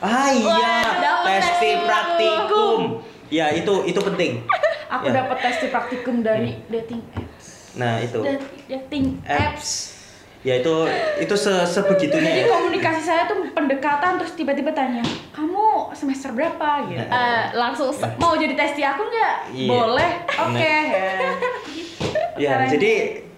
[0.00, 0.82] Ah iya Wah,
[1.22, 2.80] testi testi praktikum.
[3.28, 4.32] Ya itu itu penting.
[4.94, 5.20] aku Ya.
[5.20, 7.23] dapat testi praktikum dari dating apps
[7.74, 9.94] Nah itu Dat- dating Apps.
[10.40, 10.74] ya itu
[11.18, 12.28] itu se sebegitunya.
[12.36, 12.52] jadi ya.
[12.52, 18.52] komunikasi saya tuh pendekatan terus tiba-tiba tanya kamu semester berapa gitu Eh, langsung mau jadi
[18.52, 19.68] testi aku nggak Iya.
[19.70, 20.74] boleh oke
[22.36, 22.70] Ya, Caranya.
[22.70, 22.92] jadi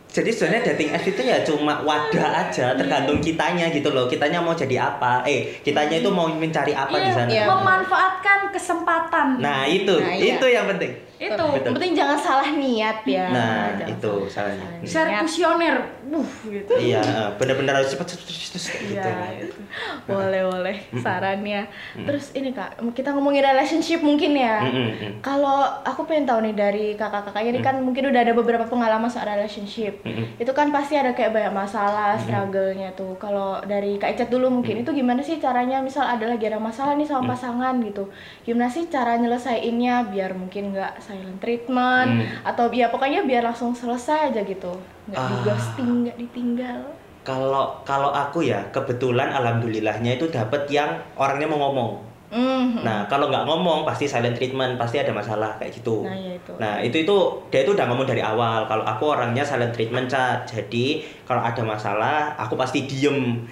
[0.09, 4.09] jadi sebenarnya dating apps itu ya cuma wadah aja, tergantung kitanya gitu loh.
[4.09, 5.21] Kitanya mau jadi apa?
[5.23, 7.29] Eh, kitanya itu mau mencari apa di Iya, sana.
[7.29, 7.45] iya.
[7.47, 9.93] memanfaatkan kesempatan Nah, itu.
[9.93, 10.35] Nah, iya.
[10.35, 10.97] itu yang penting.
[11.17, 11.65] Itu Betul.
[11.65, 13.27] Yang penting jangan salah niat ya.
[13.29, 14.67] Nah, Jangan itu salah- salahnya.
[14.79, 15.21] salah share niat.
[15.21, 15.77] kuesioner
[16.07, 17.03] uh gitu Iya,
[17.35, 18.95] benar-benar harus cepat cepat cepat, gitu.
[18.95, 19.59] Iya, gitu.
[20.07, 21.67] Boleh boleh sarannya.
[21.99, 24.63] Terus ini kak, kita ngomongin relationship mungkin ya.
[24.63, 25.19] Mm.
[25.19, 29.27] Kalau aku pengen tahu nih dari kakak-kakaknya ini kan mungkin udah ada beberapa pengalaman soal
[29.27, 29.99] relationship.
[30.03, 30.39] Mm-mm.
[30.39, 33.17] Itu kan pasti ada kayak banyak masalah, struggle-nya tuh.
[33.17, 36.95] Kalau dari Kak Icat dulu mungkin itu gimana sih caranya misal ada lagi ada masalah
[36.95, 38.07] nih sama pasangan gitu.
[38.43, 42.43] Gimana sih cara nyelesainnya biar mungkin nggak silent treatment Hmm.
[42.43, 44.75] atau ya pokoknya biar langsung selesai aja gitu.
[45.07, 45.43] Nggak di Ah.
[45.47, 46.81] ghosting, nggak ditinggal.
[47.23, 51.93] Kalau kalau aku ya kebetulan alhamdulillahnya itu dapat yang orangnya mau ngomong.
[52.27, 52.83] Mhm.
[52.83, 56.03] Nah, kalau nggak ngomong pasti silent treatment, pasti ada masalah kayak gitu.
[56.03, 56.53] Nah, ya itu.
[56.59, 57.17] Nah, itu itu
[57.51, 60.43] dia itu udah ngomong dari awal kalau aku orangnya silent treatment cat.
[60.43, 63.47] Jadi, kalau ada masalah, aku pasti diem.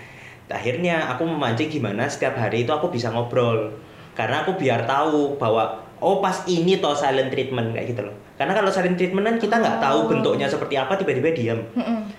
[0.51, 3.71] Akhirnya aku memancing gimana setiap hari itu aku bisa ngobrol.
[4.15, 8.15] Karena aku biar tahu bahwa oh pas ini toh silent treatment kayak gitu loh.
[8.35, 10.09] karena kalau silent treatment kan kita nggak tahu Oh.
[10.11, 11.61] bentuknya seperti apa tiba-tiba diam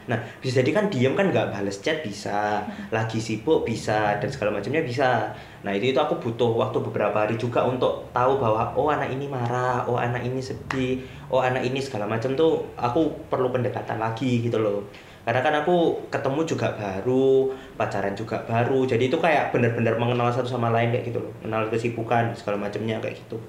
[0.05, 2.61] nah bisa jadi kan diam kan nggak bales chat bisa.
[2.93, 5.33] Lagi sibuk bisa dan segala macamnya bisa.
[5.65, 9.25] Nah itu itu aku butuh waktu beberapa hari juga untuk tahu bahwa oh anak ini
[9.25, 11.01] marah oh anak ini sedih
[11.33, 14.85] oh anak ini segala macam tuh aku perlu pendekatan lagi gitu loh.
[15.25, 18.85] Karena kan aku ketemu juga baru pacaran juga baru.
[18.85, 21.33] Jadi itu kayak benar-benar mengenal satu sama lain kayak gitu loh.
[21.41, 23.41] Kenal kesibukan segala macamnya kayak gitu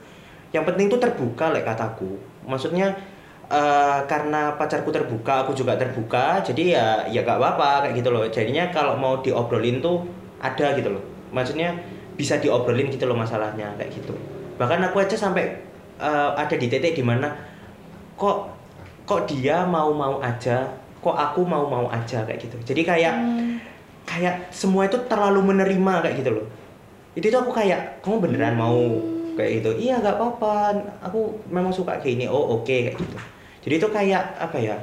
[0.56, 2.16] yang penting tuh terbuka like kataku.
[2.48, 2.96] Maksudnya
[3.52, 8.24] eh, karena pacarku terbuka aku juga terbuka jadi ya ya gak apa-apa kayak gitu loh.
[8.26, 10.08] Jadinya kalau mau diobrolin tuh
[10.40, 11.04] ada gitu loh.
[11.30, 11.76] Maksudnya
[12.16, 14.16] bisa diobrolin gitu loh masalahnya kayak gitu.
[14.56, 15.44] Bahkan aku aja sampai
[16.00, 17.28] eh, ada di titik di mana
[18.16, 18.48] kok
[19.04, 20.64] kok dia mau-mau aja
[20.98, 22.56] kok aku mau-mau aja kayak gitu.
[22.66, 23.62] Jadi kayak Hmm.
[24.06, 26.46] kayak semua itu terlalu menerima kayak gitu loh.
[27.14, 28.80] Itu tuh aku kayak kamu beneran mau
[29.36, 29.70] kayak gitu.
[29.76, 30.72] Iya nggak apa-apa.
[31.12, 33.16] Aku memang suka kayak ini oh oke kayak gitu.
[33.66, 34.76] Jadi itu kayak apa ya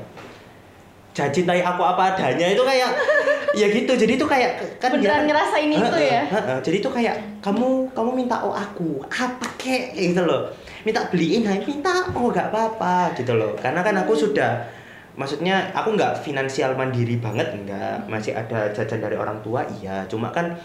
[1.14, 2.90] jangan cintai aku apa adanya itu kayak
[3.60, 3.94] ya gitu.
[3.94, 6.24] Jadi itu kayak kan dia Beneran ngerasain itu Heeh, ya?
[6.62, 9.94] jadi itu kayak kamu kamu minta oh aku apa kek?
[9.98, 10.50] Gitu loh.
[10.84, 13.54] Minta beliin hai minta oh nggak apa-apa gitu loh.
[13.58, 14.66] Karena kan aku sudah
[15.14, 20.10] maksudnya aku nggak finansial mandiri banget enggak masih ada jajan dari orang tua iya.
[20.10, 20.58] Cuma kan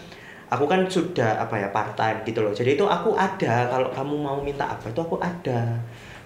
[0.49, 2.51] aku kan sudah apa ya part time gitu loh.
[2.51, 3.69] Jadi itu aku ada.
[3.69, 5.77] Kalau kamu mau minta apa itu aku ada.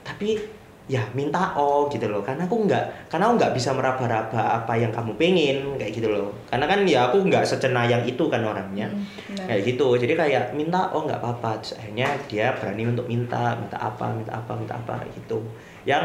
[0.03, 0.39] Tapi
[0.87, 2.23] ya minta oh gitu loh.
[2.23, 6.31] Karena aku nggak karena aku nggak bisa meraba-raba apa yang kamu pengen kayak gitu loh.
[6.47, 8.87] Karena kan ya aku nggak secenayang itu kan orangnya.
[8.87, 9.99] Hmm, kayak gitu.
[9.99, 11.59] Jadi kayak minta oh nggak apa-apa.
[11.59, 15.43] Terus akhirnya dia berani untuk minta minta apa minta apa minta apa kayak gitu.
[15.83, 16.03] Yang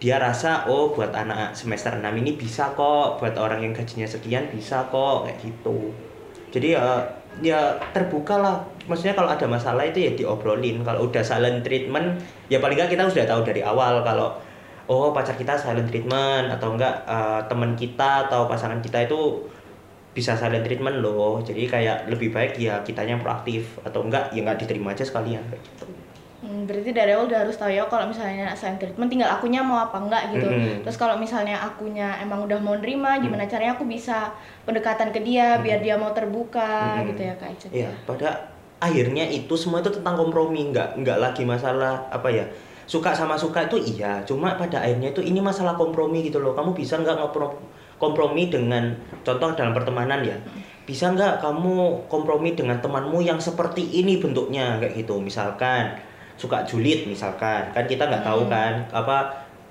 [0.00, 3.22] dia rasa oh buat anak semester 6 ini bisa kok.
[3.22, 5.94] Buat orang yang gajinya sekian bisa kok kayak gitu.
[6.50, 8.58] Jadi ya ya terbuka lah.
[8.90, 10.82] Maksudnya kalau ada masalah itu ya diobrolin.
[10.82, 12.18] Kalau udah silent treatment
[12.50, 14.34] ya paling nggak kita sudah tahu dari awal kalau
[14.90, 19.46] oh pacar kita silent treatment atau enggak eh, teman kita atau pasangan kita itu
[20.10, 21.38] bisa silent treatment loh.
[21.38, 23.78] Jadi kayak lebih baik ya kitanya proaktif.
[23.86, 26.09] Atau enggak ya nggak diterima aja sekalian kayak gitu
[26.40, 29.76] Hmm, berarti dari awal udah harus tahu ya kalau misalnya silent treatment tinggal akunya mau
[29.76, 30.48] apa enggak gitu.
[30.48, 30.80] Mm-mm.
[30.88, 34.32] Terus kalau misalnya akunya emang udah mau nerima, gimana caranya aku bisa
[34.64, 37.12] pendekatan ke dia biar dia mau terbuka Mm-mm.
[37.12, 37.68] gitu ya Kak Ica.
[37.68, 42.48] Iya, pada akhirnya itu semua itu tentang kompromi, nggak nggak lagi masalah apa ya
[42.88, 46.56] suka sama suka itu iya, cuma pada akhirnya itu ini masalah kompromi gitu loh.
[46.56, 47.60] Kamu bisa nggak ngopro-
[48.00, 50.40] kompromi dengan contoh dalam pertemanan ya,
[50.88, 56.00] bisa nggak kamu kompromi dengan temanmu yang seperti ini bentuknya kayak gitu, misalkan
[56.40, 58.52] suka julid misalkan, kan kita nggak tahu Hmm.
[58.56, 59.16] kan apa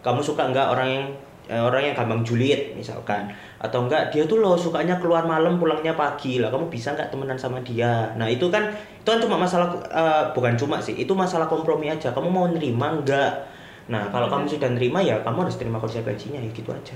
[0.06, 1.06] kamu suka nggak orang yang
[1.50, 3.26] eh, orang yang gampang julid misalkan?
[3.58, 6.38] Atau enggak dia tuh loh sukanya keluar malam pulangnya pagi.
[6.38, 8.14] Lah kamu bisa nggak temenan sama dia?
[8.14, 12.14] Nah itu kan itu kan cuma masalah eh, bukan cuma sih itu masalah kompromi aja.
[12.14, 13.34] Kamu mau nerima enggak
[13.90, 16.94] nah kalau kamu sudah nerima ya kamu harus terima konsekuensinya ya gitu aja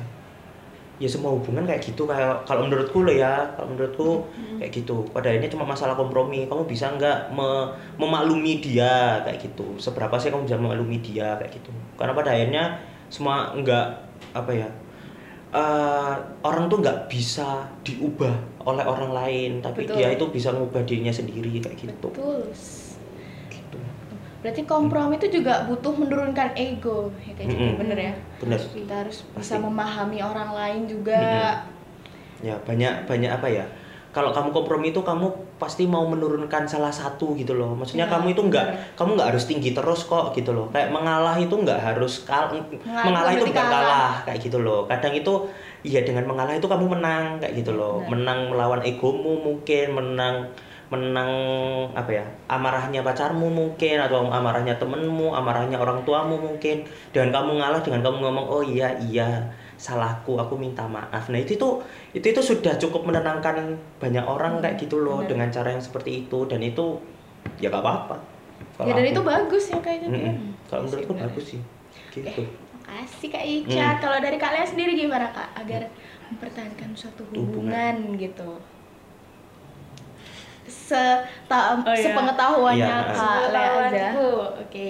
[1.02, 2.06] ya semua hubungan kayak gitu.
[2.06, 4.28] Kayak kalau menurutku loh ya kalau menurutku
[4.62, 5.06] kayak gitu.
[5.10, 6.46] Pada akhirnya cuma masalah kompromi.
[6.46, 9.22] Kamu bisa nggak me- memaklumi dia?
[9.26, 9.78] Kayak gitu.
[9.82, 11.38] Seberapa sih kamu bisa memaklumi dia?
[11.42, 11.72] Kayak gitu.
[11.98, 12.64] Karena pada akhirnya
[13.10, 13.88] semua nggak
[14.34, 14.70] apa ya
[15.54, 18.34] eh, orang tuh nggak bisa diubah
[18.66, 19.52] oleh orang lain.
[19.62, 19.96] Tapi Betul.
[20.02, 22.10] dia itu bisa mengubah dirinya sendiri kayak gitu.
[22.10, 22.42] Betul.
[24.44, 27.80] Gitu Berarti kompromi itu juga butuh menurunkan ego, ya kayak gitu, Mm-mm.
[27.80, 28.14] bener ya.
[28.38, 29.64] benar Kita harus bisa Pasti.
[29.64, 31.56] memahami orang lain juga.
[32.40, 33.64] ya banyak banyak apa ya
[34.12, 35.26] kalau kamu kompromi itu kamu
[35.56, 38.94] pasti mau menurunkan salah satu gitu loh maksudnya Ya, kamu itu nggak benar.
[38.94, 43.04] kamu nggak harus tinggi terus kok gitu loh kayak mengalah itu nggak harus kal Mengalah
[43.08, 43.72] mengalah itu bukan kalah.
[43.74, 45.34] kalah kayak gitu loh kadang itu
[45.82, 48.12] iya dengan mengalah itu kamu menang kayak gitu loh Benar.
[48.12, 50.36] menang melawan egomu mungkin menang
[50.94, 51.32] menang
[51.92, 57.82] apa ya amarahnya pacarmu mungkin atau amarahnya temenmu amarahnya orang tuamu mungkin dengan kamu ngalah
[57.82, 61.82] dengan kamu ngomong oh iya iya salahku aku minta maaf nah itu tuh
[62.14, 65.30] itu itu sudah cukup menenangkan banyak orang kayak gitu loh benar.
[65.34, 67.02] dengan cara yang seperti itu dan itu
[67.58, 68.18] ya gak apa-apa
[68.82, 70.14] Ya dan aku- itu bagus ya kayak gitu.
[70.14, 70.36] Mm-mm.
[70.66, 71.62] kalau menurutku bagus sih
[72.14, 72.44] gitu
[72.84, 73.88] Makasih Kak Ica.
[73.88, 73.98] Hmm.
[73.98, 75.88] Kalau dari kalian sendiri gimana Kak agar
[76.28, 77.96] mempertahankan suatu Hubungan.
[77.96, 78.50] hubungan gitu?
[80.84, 81.04] Se
[81.88, 82.04] Oh, iya.
[82.04, 84.08] sepengetahuannya Iya, Kak Lea aja.
[84.60, 84.90] Oke.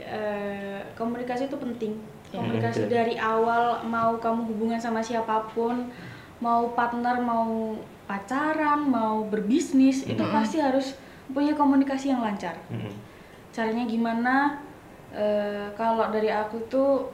[0.00, 1.92] eh, komunikasi itu penting.
[2.32, 2.40] Ya.
[2.40, 5.92] Komunikasi Hmm, dari awal mau kamu hubungan sama siapa pun,
[6.40, 7.76] mau partner, mau
[8.08, 10.34] pacaran, mau berbisnis, itu Mm-mm.
[10.34, 10.96] pasti harus
[11.30, 12.56] punya komunikasi yang lancar.
[12.72, 12.92] Mm-mm.
[13.54, 14.58] Caranya gimana?
[15.14, 17.06] Eh, kalau dari aku tuh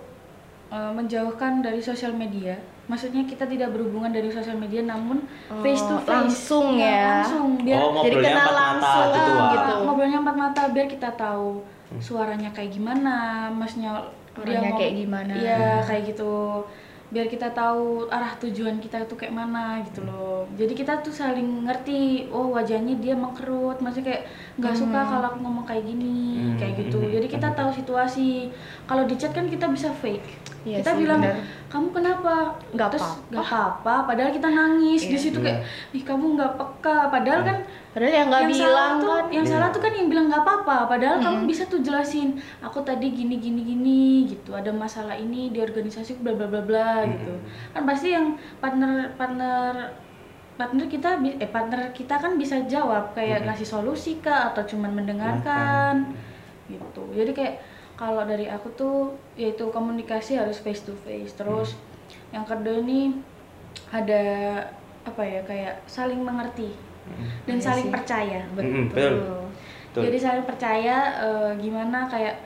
[0.70, 2.54] eh, menjauhkan dari sosial media.
[2.90, 6.10] Maksudnya kita tidak berhubungan dari sosial media, namun Oh, face to face.
[6.10, 7.22] langsung ya.
[7.22, 9.72] Langsung biar oh jadi kenal empat mata langsung, gitu ah, gitu.
[9.80, 11.98] ngobrolnya empat mata biar kita tahu Hmm.
[12.00, 13.14] suaranya kayak gimana,
[13.48, 13.98] masnya
[14.32, 15.32] Orangnya ngom- kayak gimana.
[15.32, 16.62] Iya, kayak gitu.
[17.08, 20.46] Biar kita tahu arah tujuan kita tuh kayak mana gitu loh.
[20.54, 22.30] Jadi kita tuh saling ngerti.
[22.30, 24.22] Oh wajahnya dia mengkerut, maksudnya kayak
[24.56, 26.54] nggak suka kalau aku ngomong kayak gini, Hmm.
[26.56, 27.02] kayak gitu.
[27.04, 28.54] Jadi kita tahu situasi.
[28.84, 30.49] Kalau di chat kan kita bisa fake.
[30.60, 31.40] Iya kita sih, bilang bener.
[31.66, 32.34] kamu kenapa?
[32.70, 33.28] Nggak Terus apa-apa.
[33.30, 33.94] nggak apa-apa.
[34.04, 35.22] Padahal kita nangis di Iya.
[35.22, 36.98] situ kayak, ih kamu nggak peka.
[37.08, 37.56] Padahal kan
[37.90, 39.24] Padahal yang nggak yang bilang salah tuh, kan.
[39.30, 39.50] yang Iya.
[39.50, 41.50] salah tuh kan yang bilang nggak apa-apa padahal kamu Mm-mm.
[41.50, 42.28] bisa tuh jelasin
[42.60, 47.02] aku tadi gini gini gini gitu ada masalah ini di organisasi bla bla bla bla
[47.04, 47.34] gitu
[47.70, 49.90] kan pasti yang partner partner
[50.54, 56.14] partner kita eh partner kita kan bisa jawab kayak ngasih solusi kah atau cuman mendengarkan
[56.68, 57.54] gitu jadi kayak
[58.00, 58.96] kalau dari aku tuh
[59.36, 61.76] yaitu komunikasi harus face to face terus
[62.32, 63.20] yang kedua ini
[63.92, 64.22] ada
[65.04, 66.72] apa ya kayak saling mengerti
[67.44, 67.92] dan Iya saling sih.
[67.92, 69.44] percaya Mm-mm, betul.
[69.90, 70.02] Betul.
[70.06, 72.40] jadi saling percaya eh, gimana kayak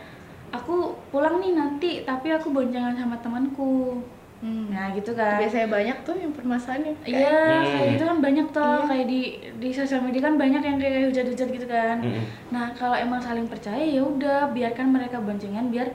[0.51, 4.01] aku pulang nih nanti tapi aku boncengan sama temanku
[4.43, 4.67] Hmm.
[4.69, 6.93] nah gitu kan Biasanya banyak tuh yang permasalahannya.
[7.03, 7.65] Iya, Hmm.
[7.65, 8.89] kayak gitu kan banyak tuh Iya.
[8.91, 9.21] kayak di
[9.57, 11.97] di sosial media kan banyak yang kayak hujat-hujat gitu kan.
[12.05, 12.25] Mm-mm.
[12.53, 15.89] Nah kalau emang saling percaya ya udah biarkan mereka boncengan biar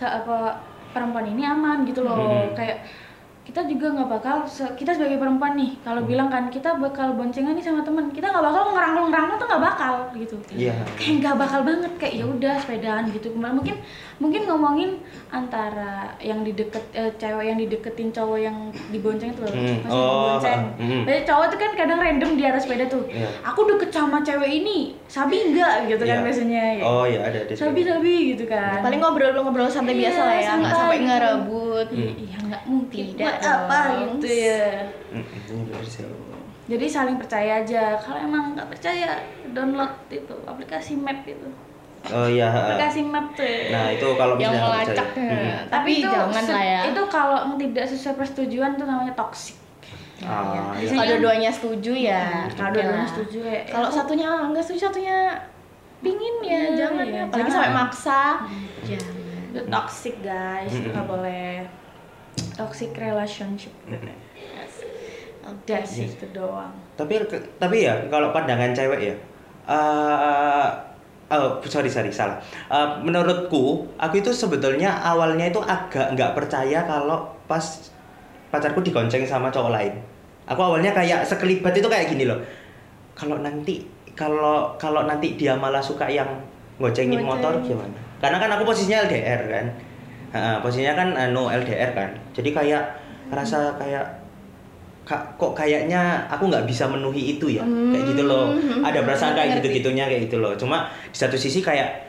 [0.00, 0.56] apa
[0.92, 2.16] perempuan ini aman gitu loh.
[2.16, 2.56] Hmm.
[2.56, 2.84] Kayak
[3.42, 6.06] kita juga nggak bakal se- kita sebagai perempuan nih kalau Hmm.
[6.06, 9.64] bilang kan kita bakal boncengan nih sama teman kita nggak bakal ngerangkul ngerangkul tuh nggak
[9.64, 10.36] bakal gitu.
[10.52, 10.74] Iya.
[10.94, 13.26] Kayak nggak bakal banget kayak ya udah sepedaan gitu.
[13.30, 13.76] Kemarin mungkin
[14.16, 14.90] mungkin ngomongin
[15.28, 18.56] antara yang di deket eh, cewek yang dideketin cowok yang
[18.88, 19.50] dibonceng itu loh.
[19.50, 19.78] Hmm.
[19.86, 19.98] Oh,
[20.30, 20.62] bonceng.
[20.78, 21.02] hmm.
[21.02, 23.02] Biasanya cowok tuh kan kadang random di atas sepeda tuh.
[23.08, 23.26] Iya.
[23.44, 26.24] Aku deket sama cewek ini, sabi enggak gitu kan Iya.
[26.24, 26.62] biasanya.
[26.72, 26.82] ya.
[26.84, 27.52] Oh iya ada ada.
[27.52, 28.78] Sabi sabi gitu kan.
[28.80, 31.06] Paling ngobrol-ngobrol santai Iya, biasa lah ya, nggak sampai gitu.
[31.08, 31.86] ngerebut.
[31.90, 33.04] Iya, iya nggak mungkin.
[33.12, 34.18] Tidak Apa dong.
[34.18, 34.64] gitu ya.
[36.62, 37.96] Jadi saling percaya aja.
[37.96, 39.18] Kalau emang nggak percaya,
[39.50, 41.48] download itu aplikasi map itu.
[42.04, 42.48] Oh iya.
[42.48, 43.46] Aplikasi map tuh.
[43.68, 45.08] Nah itu kalau Yang misalnya nggak melacak.
[45.68, 46.80] Tapi itu jangan lah ya.
[46.86, 49.56] Itu kalau tidak sesuai persetujuan tuh namanya toxic.
[50.22, 50.86] Ah, iya.
[50.88, 52.46] Kalau dua-duanya setuju ya.
[52.46, 53.60] Hmm, Kalau oke dua-duanya setuju ya.
[53.66, 55.18] Kalau aku- satunya enggak setuju, satunya
[55.98, 57.22] pingin ya, Iya, jangan iya, ya.
[57.26, 57.54] Apalagi jangan.
[57.58, 58.20] sampai maksa.
[58.82, 59.14] Jangan.
[59.52, 60.96] itu toxic guys, Mm-mm.
[60.96, 61.60] nggak boleh
[62.56, 63.72] toxic relationship.
[63.88, 64.12] Oke.
[65.42, 66.72] Udah sih itu doang.
[66.94, 67.18] Tapi
[67.58, 69.16] tapi ya kalau pandangan cewek ya.
[69.62, 70.68] eh
[71.32, 72.38] oh, sorry sorry salah.
[72.70, 77.62] Eh, menurutku aku itu sebetulnya awalnya itu agak nggak percaya kalau pas
[78.52, 79.94] pacarku digonceng sama cowok lain.
[80.46, 82.38] Aku awalnya kayak sekelibat itu kayak gini loh.
[83.14, 86.28] Kalau nanti kalau kalau nanti dia malah suka yang
[86.76, 87.28] goncengin Gonceng.
[87.28, 87.96] motor gimana?
[88.20, 89.66] Karena kan aku posisinya LDR kan.
[90.32, 92.10] Ha, posisinya kan anu LDR kan.
[92.32, 92.82] Jadi kayak
[93.28, 94.24] rasa kayak
[95.36, 97.64] kok kayaknya aku nggak bisa menuhi itu ya?
[97.64, 98.56] Kayak gitu loh.
[98.56, 100.56] Hmm, ada perasaan kayak gitu gitunya kayak gitu loh.
[100.56, 102.08] Cuma di satu sisi kayak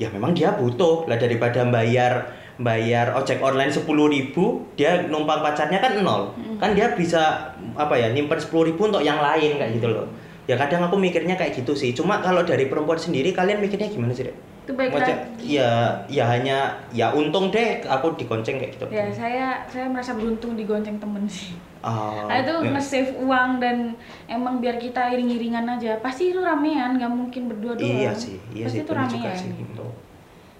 [0.00, 1.04] ya memang dia butuh.
[1.10, 6.34] Lah daripada bayar bayar ojek online sepuluh ribu dia numpang pacarnya kan nol.
[6.34, 6.58] Hmm.
[6.58, 10.08] kan dia bisa apa ya nyimpen sepuluh ribu untuk yang lain kayak gitu loh.
[10.48, 11.92] Ya kadang aku mikirnya kayak gitu sih.
[11.92, 14.36] Cuma kalau dari perempuan sendiri kalian mikirnya gimana sih Dek?
[14.68, 15.44] Itu baik Maksudnya, lagi.
[15.48, 15.70] ya
[16.12, 16.58] ya hanya
[16.92, 21.56] ya untung deh aku digonceng kayak gitu Ya saya saya merasa beruntung digonceng temen sih.
[21.80, 22.76] Ah, Nah, itu ya.
[22.76, 23.96] nge-save uang dan
[24.28, 25.96] emang biar kita iring-iringan aja.
[26.04, 27.88] Pasti itu ramean, nggak mungkin berdua doang.
[27.88, 29.50] Iya sih, iya Pasti sih, itu ramean sih.
[29.56, 29.86] gitu.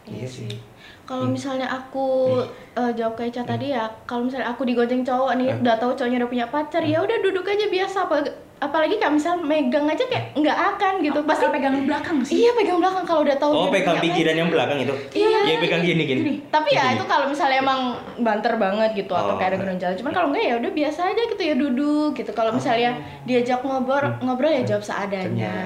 [0.09, 0.51] Iya sih.
[1.05, 2.41] Kalau misalnya aku
[2.73, 5.61] eh, jawab kayak Ca tadi ya, kalau misalnya aku digonceng cowok nih, Hmm.
[5.61, 8.09] udah tahu cowoknya udah punya pacar, ya udah duduk aja biasa.
[8.09, 8.25] Apa,
[8.59, 11.19] apalagi kalau misal megang aja kayak nggak akan gitu.
[11.23, 12.43] Pasti pegang belakang sih.
[12.43, 13.51] Iya pegang belakang kalau udah tahu.
[13.55, 14.95] Oh, pegang pinggiran yang belakang itu.
[15.15, 15.39] Iya.
[15.47, 16.21] Iya, pegang gini gini.
[16.47, 16.95] Tapi ya Gini.
[16.99, 17.81] itu kalau misalnya emang
[18.19, 19.39] banter banget gitu atau Oh.
[19.39, 19.91] kayak ada gerunjal.
[19.95, 22.31] Cuman kalau enggak ya udah biasa aja gitu ya duduk gitu.
[22.33, 22.91] Kalau misalnya
[23.25, 25.23] diajak ngobrol ngobrol ya jawab seadanya.
[25.23, 25.57] Seadanya.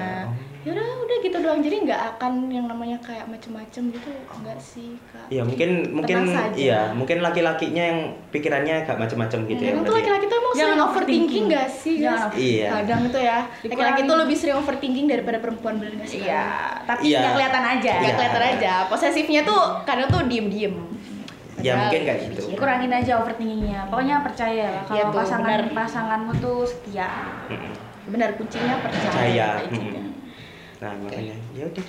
[0.63, 1.59] Ya udah udah gitu doang.
[1.59, 5.27] Jadi nggak akan yang namanya kayak macem-macem gitu enggak sih kak.
[5.27, 6.17] Iya, mungkin mungkin
[6.55, 7.99] iya, mungkin laki-lakinya yang
[8.31, 9.71] pikirannya agak macam-macam gitu ya.
[9.71, 11.45] Kadang tuh laki-laki tuh emang Jangan sering overthinking overthinking.
[11.51, 12.39] gak sih Jangan guys?
[12.39, 12.67] Iya.
[12.71, 16.19] Kadang itu ya, laki-laki tuh lebih sering overthinking daripada perempuan bener gak sih?
[16.23, 16.45] Iya,
[16.85, 17.19] tapi Iya.
[17.19, 17.91] nggak kelihatan aja.
[17.91, 18.15] Gak Iya.
[18.15, 18.73] kelihatan aja.
[18.87, 20.75] Posesifnya tuh kadang tuh diem-diem.
[21.59, 22.39] Ya, mungkin kayak gitu.
[22.45, 22.59] pikiran.
[22.59, 23.79] Kurangin aja overthinkingnya.
[23.87, 25.75] Pokoknya percaya lah Iya kalau tuh, pasangan benar.
[25.75, 27.09] pasanganmu tuh setia.
[28.03, 29.11] Benar kuncinya percaya.
[29.11, 29.47] Percaya.
[29.67, 30.11] Mm-mm.
[30.83, 31.85] Nah, makanya ya udah.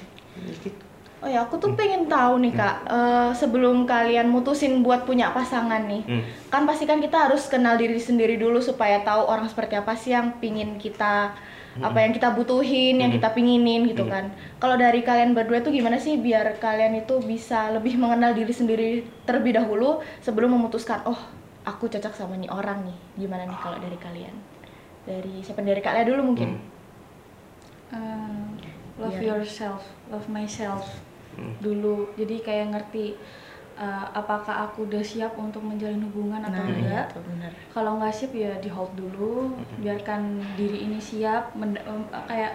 [1.25, 5.89] Oh ya, aku tuh pengen tahu nih kak, eh, sebelum kalian mutusin buat punya pasangan
[5.89, 6.23] nih, Hmm.
[6.53, 10.13] kan pasti kan kita harus kenal diri sendiri dulu supaya tahu orang seperti apa sih
[10.13, 11.33] yang pingin kita,
[11.81, 13.19] apa yang kita butuhin, yang Hmm.
[13.19, 14.13] kita pinginin gitu Hmm.
[14.13, 14.25] kan.
[14.61, 18.89] Kalau dari kalian berdua tuh gimana sih biar kalian itu bisa lebih mengenal diri sendiri
[19.25, 21.19] terlebih dahulu sebelum memutuskan, oh
[21.65, 24.35] aku cocok sama nih orang nih, gimana nih kalau dari kalian?
[25.09, 26.51] Dari siapa dari kalian dulu mungkin?
[26.53, 26.63] Hmm.
[27.97, 28.45] Eh,
[28.97, 30.87] love Biar- yourself, love myself.
[31.35, 31.51] Hmm.
[31.59, 32.15] dulu.
[32.15, 33.19] Jadi kayak ngerti
[33.75, 37.07] uh, apakah aku udah siap untuk menjalin hubungan atau Nah, enggak.
[37.11, 37.51] itu benar.
[37.75, 39.51] kalau nggak siap ya di hold dulu.
[39.77, 41.59] Biarkan diri ini siap.
[41.59, 41.75] Em,
[42.25, 42.55] kayak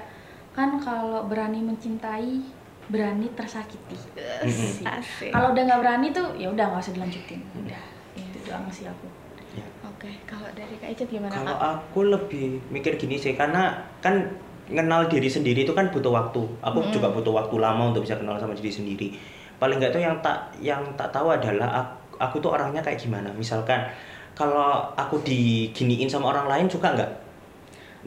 [0.55, 2.39] kan kalau berani mencintai
[2.87, 3.99] berani tersakiti.
[4.81, 5.29] Asik.
[5.29, 7.43] kalau udah nggak berani tuh ya udah nggak usah dilanjutin.
[7.59, 7.81] Udah.
[8.15, 9.11] Itu doang sih aku.
[9.53, 9.67] Ya.
[9.83, 14.23] Oke, kalau dari Kak Icet gimana Kalau aku lebih mikir gini sih, karena kan
[14.69, 16.41] kenal diri sendiri itu kan butuh waktu.
[16.61, 16.93] Aku Mm.
[16.93, 19.07] juga butuh waktu lama untuk bisa kenal sama diri sendiri.
[19.57, 23.27] Paling nggak tuh yang tak yang tak tahu adalah aku, aku tuh orangnya kayak gimana.
[23.33, 23.83] Misalkan
[24.37, 27.11] kalau aku diginiin sama orang lain suka nggak?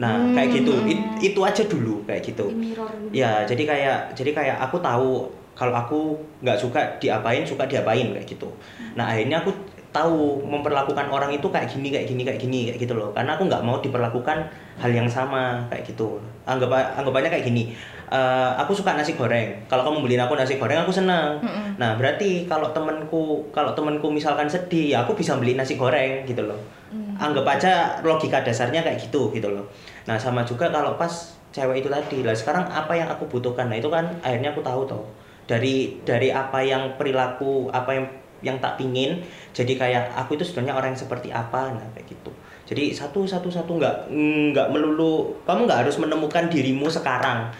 [0.01, 0.33] Nah Hmm.
[0.33, 0.73] kayak gitu.
[0.89, 2.49] It- itu aja dulu kayak gitu.
[2.49, 8.09] dulu Ya, jadi kayak jadi kayak aku tahu kalau aku nggak suka diapain, suka diapain
[8.09, 8.49] kayak gitu.
[8.97, 9.53] Nah, akhirnya aku
[9.93, 13.12] tahu memperlakukan orang itu kayak gini, kayak gini, kayak gini, kayak gitu loh.
[13.12, 14.38] Karena aku nggak mau diperlakukan
[14.80, 16.16] hal yang sama kayak gitu.
[16.49, 17.76] Anggap anggapannya kayak gini.
[18.12, 19.57] eh, aku suka nasi goreng.
[19.72, 21.40] Kalau kamu beliin aku nasi goreng, aku senang.
[21.40, 21.80] Mm-mm.
[21.80, 26.45] Nah, berarti kalau temanku kalau temanku misalkan sedih, ya aku bisa beli nasi goreng gitu
[26.45, 26.61] loh.
[26.93, 27.16] Hmm.
[27.16, 27.72] Anggap aja
[28.05, 29.64] logika dasarnya kayak gitu gitu loh.
[30.05, 31.09] Nah, sama juga kalau pas
[31.57, 32.20] cewek itu tadi.
[32.20, 33.72] Lah sekarang apa yang aku butuhkan?
[33.72, 35.05] Nah, itu kan akhirnya aku tahu toh.
[35.49, 38.07] Dari dari apa yang perilaku, apa yang
[38.43, 42.30] yang tak pingin jadi kayak aku itu sebenarnya orang yang seperti apa nah kayak gitu
[42.62, 44.11] jadi satu satu satu nggak
[44.53, 47.51] nggak melulu kamu nggak harus menemukan dirimu sekarang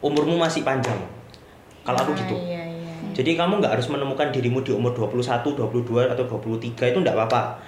[0.00, 0.96] umurmu masih panjang
[1.80, 2.92] kalau aku Ah, gitu Iya, iya.
[3.12, 5.20] jadi kamu nggak harus menemukan dirimu di umur 21,
[5.52, 7.60] 22 atau 23 itu nggak apa-apa.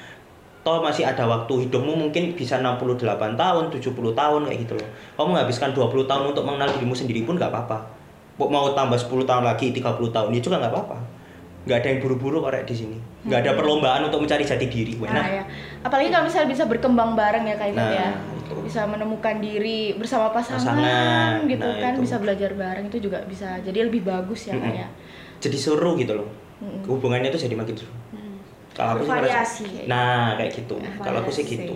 [0.60, 2.98] Toh masih ada waktu hidupmu mungkin bisa 68
[3.36, 4.88] tahun, 70 tahun kayak gitu loh.
[5.14, 7.78] Kamu menghabiskan 20 tahun untuk mengenal dirimu sendiri pun nggak apa-apa.
[8.36, 10.96] Mau- Mau tambah 10 tahun lagi, 30 tahun, itu juga nggak apa-apa.
[11.66, 12.98] Nggak ada yang buru-buru Rek, di sini.
[13.26, 14.94] Nggak ada perlombaan untuk mencari jati diri.
[15.02, 15.42] Nah, Nah, ya.
[15.82, 18.10] Apalagi kalau misalnya bisa berkembang bareng ya Kak Icet Nah, ya.
[18.38, 18.54] itu.
[18.62, 22.00] Bisa menemukan diri bersama pasangan, Pasangan, gitu nah, kan, itu.
[22.06, 24.78] bisa belajar bareng itu juga bisa jadi lebih bagus ya Mm-mm.
[24.78, 24.86] ya.
[25.42, 26.30] jadi seru gitu loh.
[26.62, 26.86] Mm-mm.
[26.86, 27.90] Hubungannya tuh jadi makin seru.
[28.14, 28.38] Hmm.
[28.70, 29.90] Kalau aku Variasi.
[29.90, 30.78] Nah, kayak gitu.
[30.78, 31.74] Kalau aku sih gitu.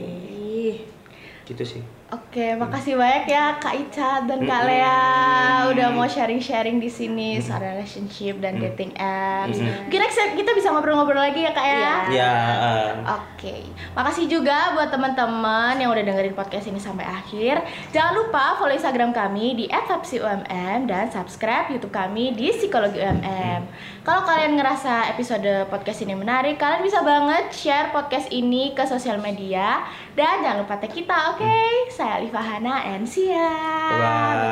[1.45, 1.83] Gitu sih.
[2.11, 4.67] Oke, makasih banyak ya Kak Ica dan Kak.
[4.67, 9.63] Lea udah mau sharing-sharing di sini soal relationship dan dating apps.
[9.63, 11.79] Mungkin next kita bisa ngobrol-ngobrol lagi ya Kak ya.
[11.79, 11.95] Iya.
[12.11, 13.57] Ya, eh, Oke,
[13.95, 17.63] makasih juga buat teman-teman yang udah dengerin podcast ini sampai akhir.
[17.95, 20.51] Jangan lupa follow Instagram kami di @vapsiumm
[20.91, 23.71] dan subscribe YouTube kami di Psikologi UMM.
[24.03, 29.23] Kalau kalian ngerasa episode podcast ini menarik, kalian bisa banget share podcast ini ke sosial
[29.23, 29.87] media
[30.19, 31.59] dan jangan lupa tag kita, oke?
[31.95, 33.51] Saya Alifa Hana and see ya.
[33.99, 34.51] Bye.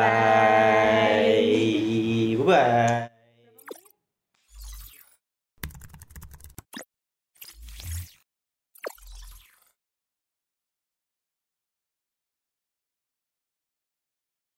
[2.39, 3.09] Bye.
[3.09, 3.18] Bye.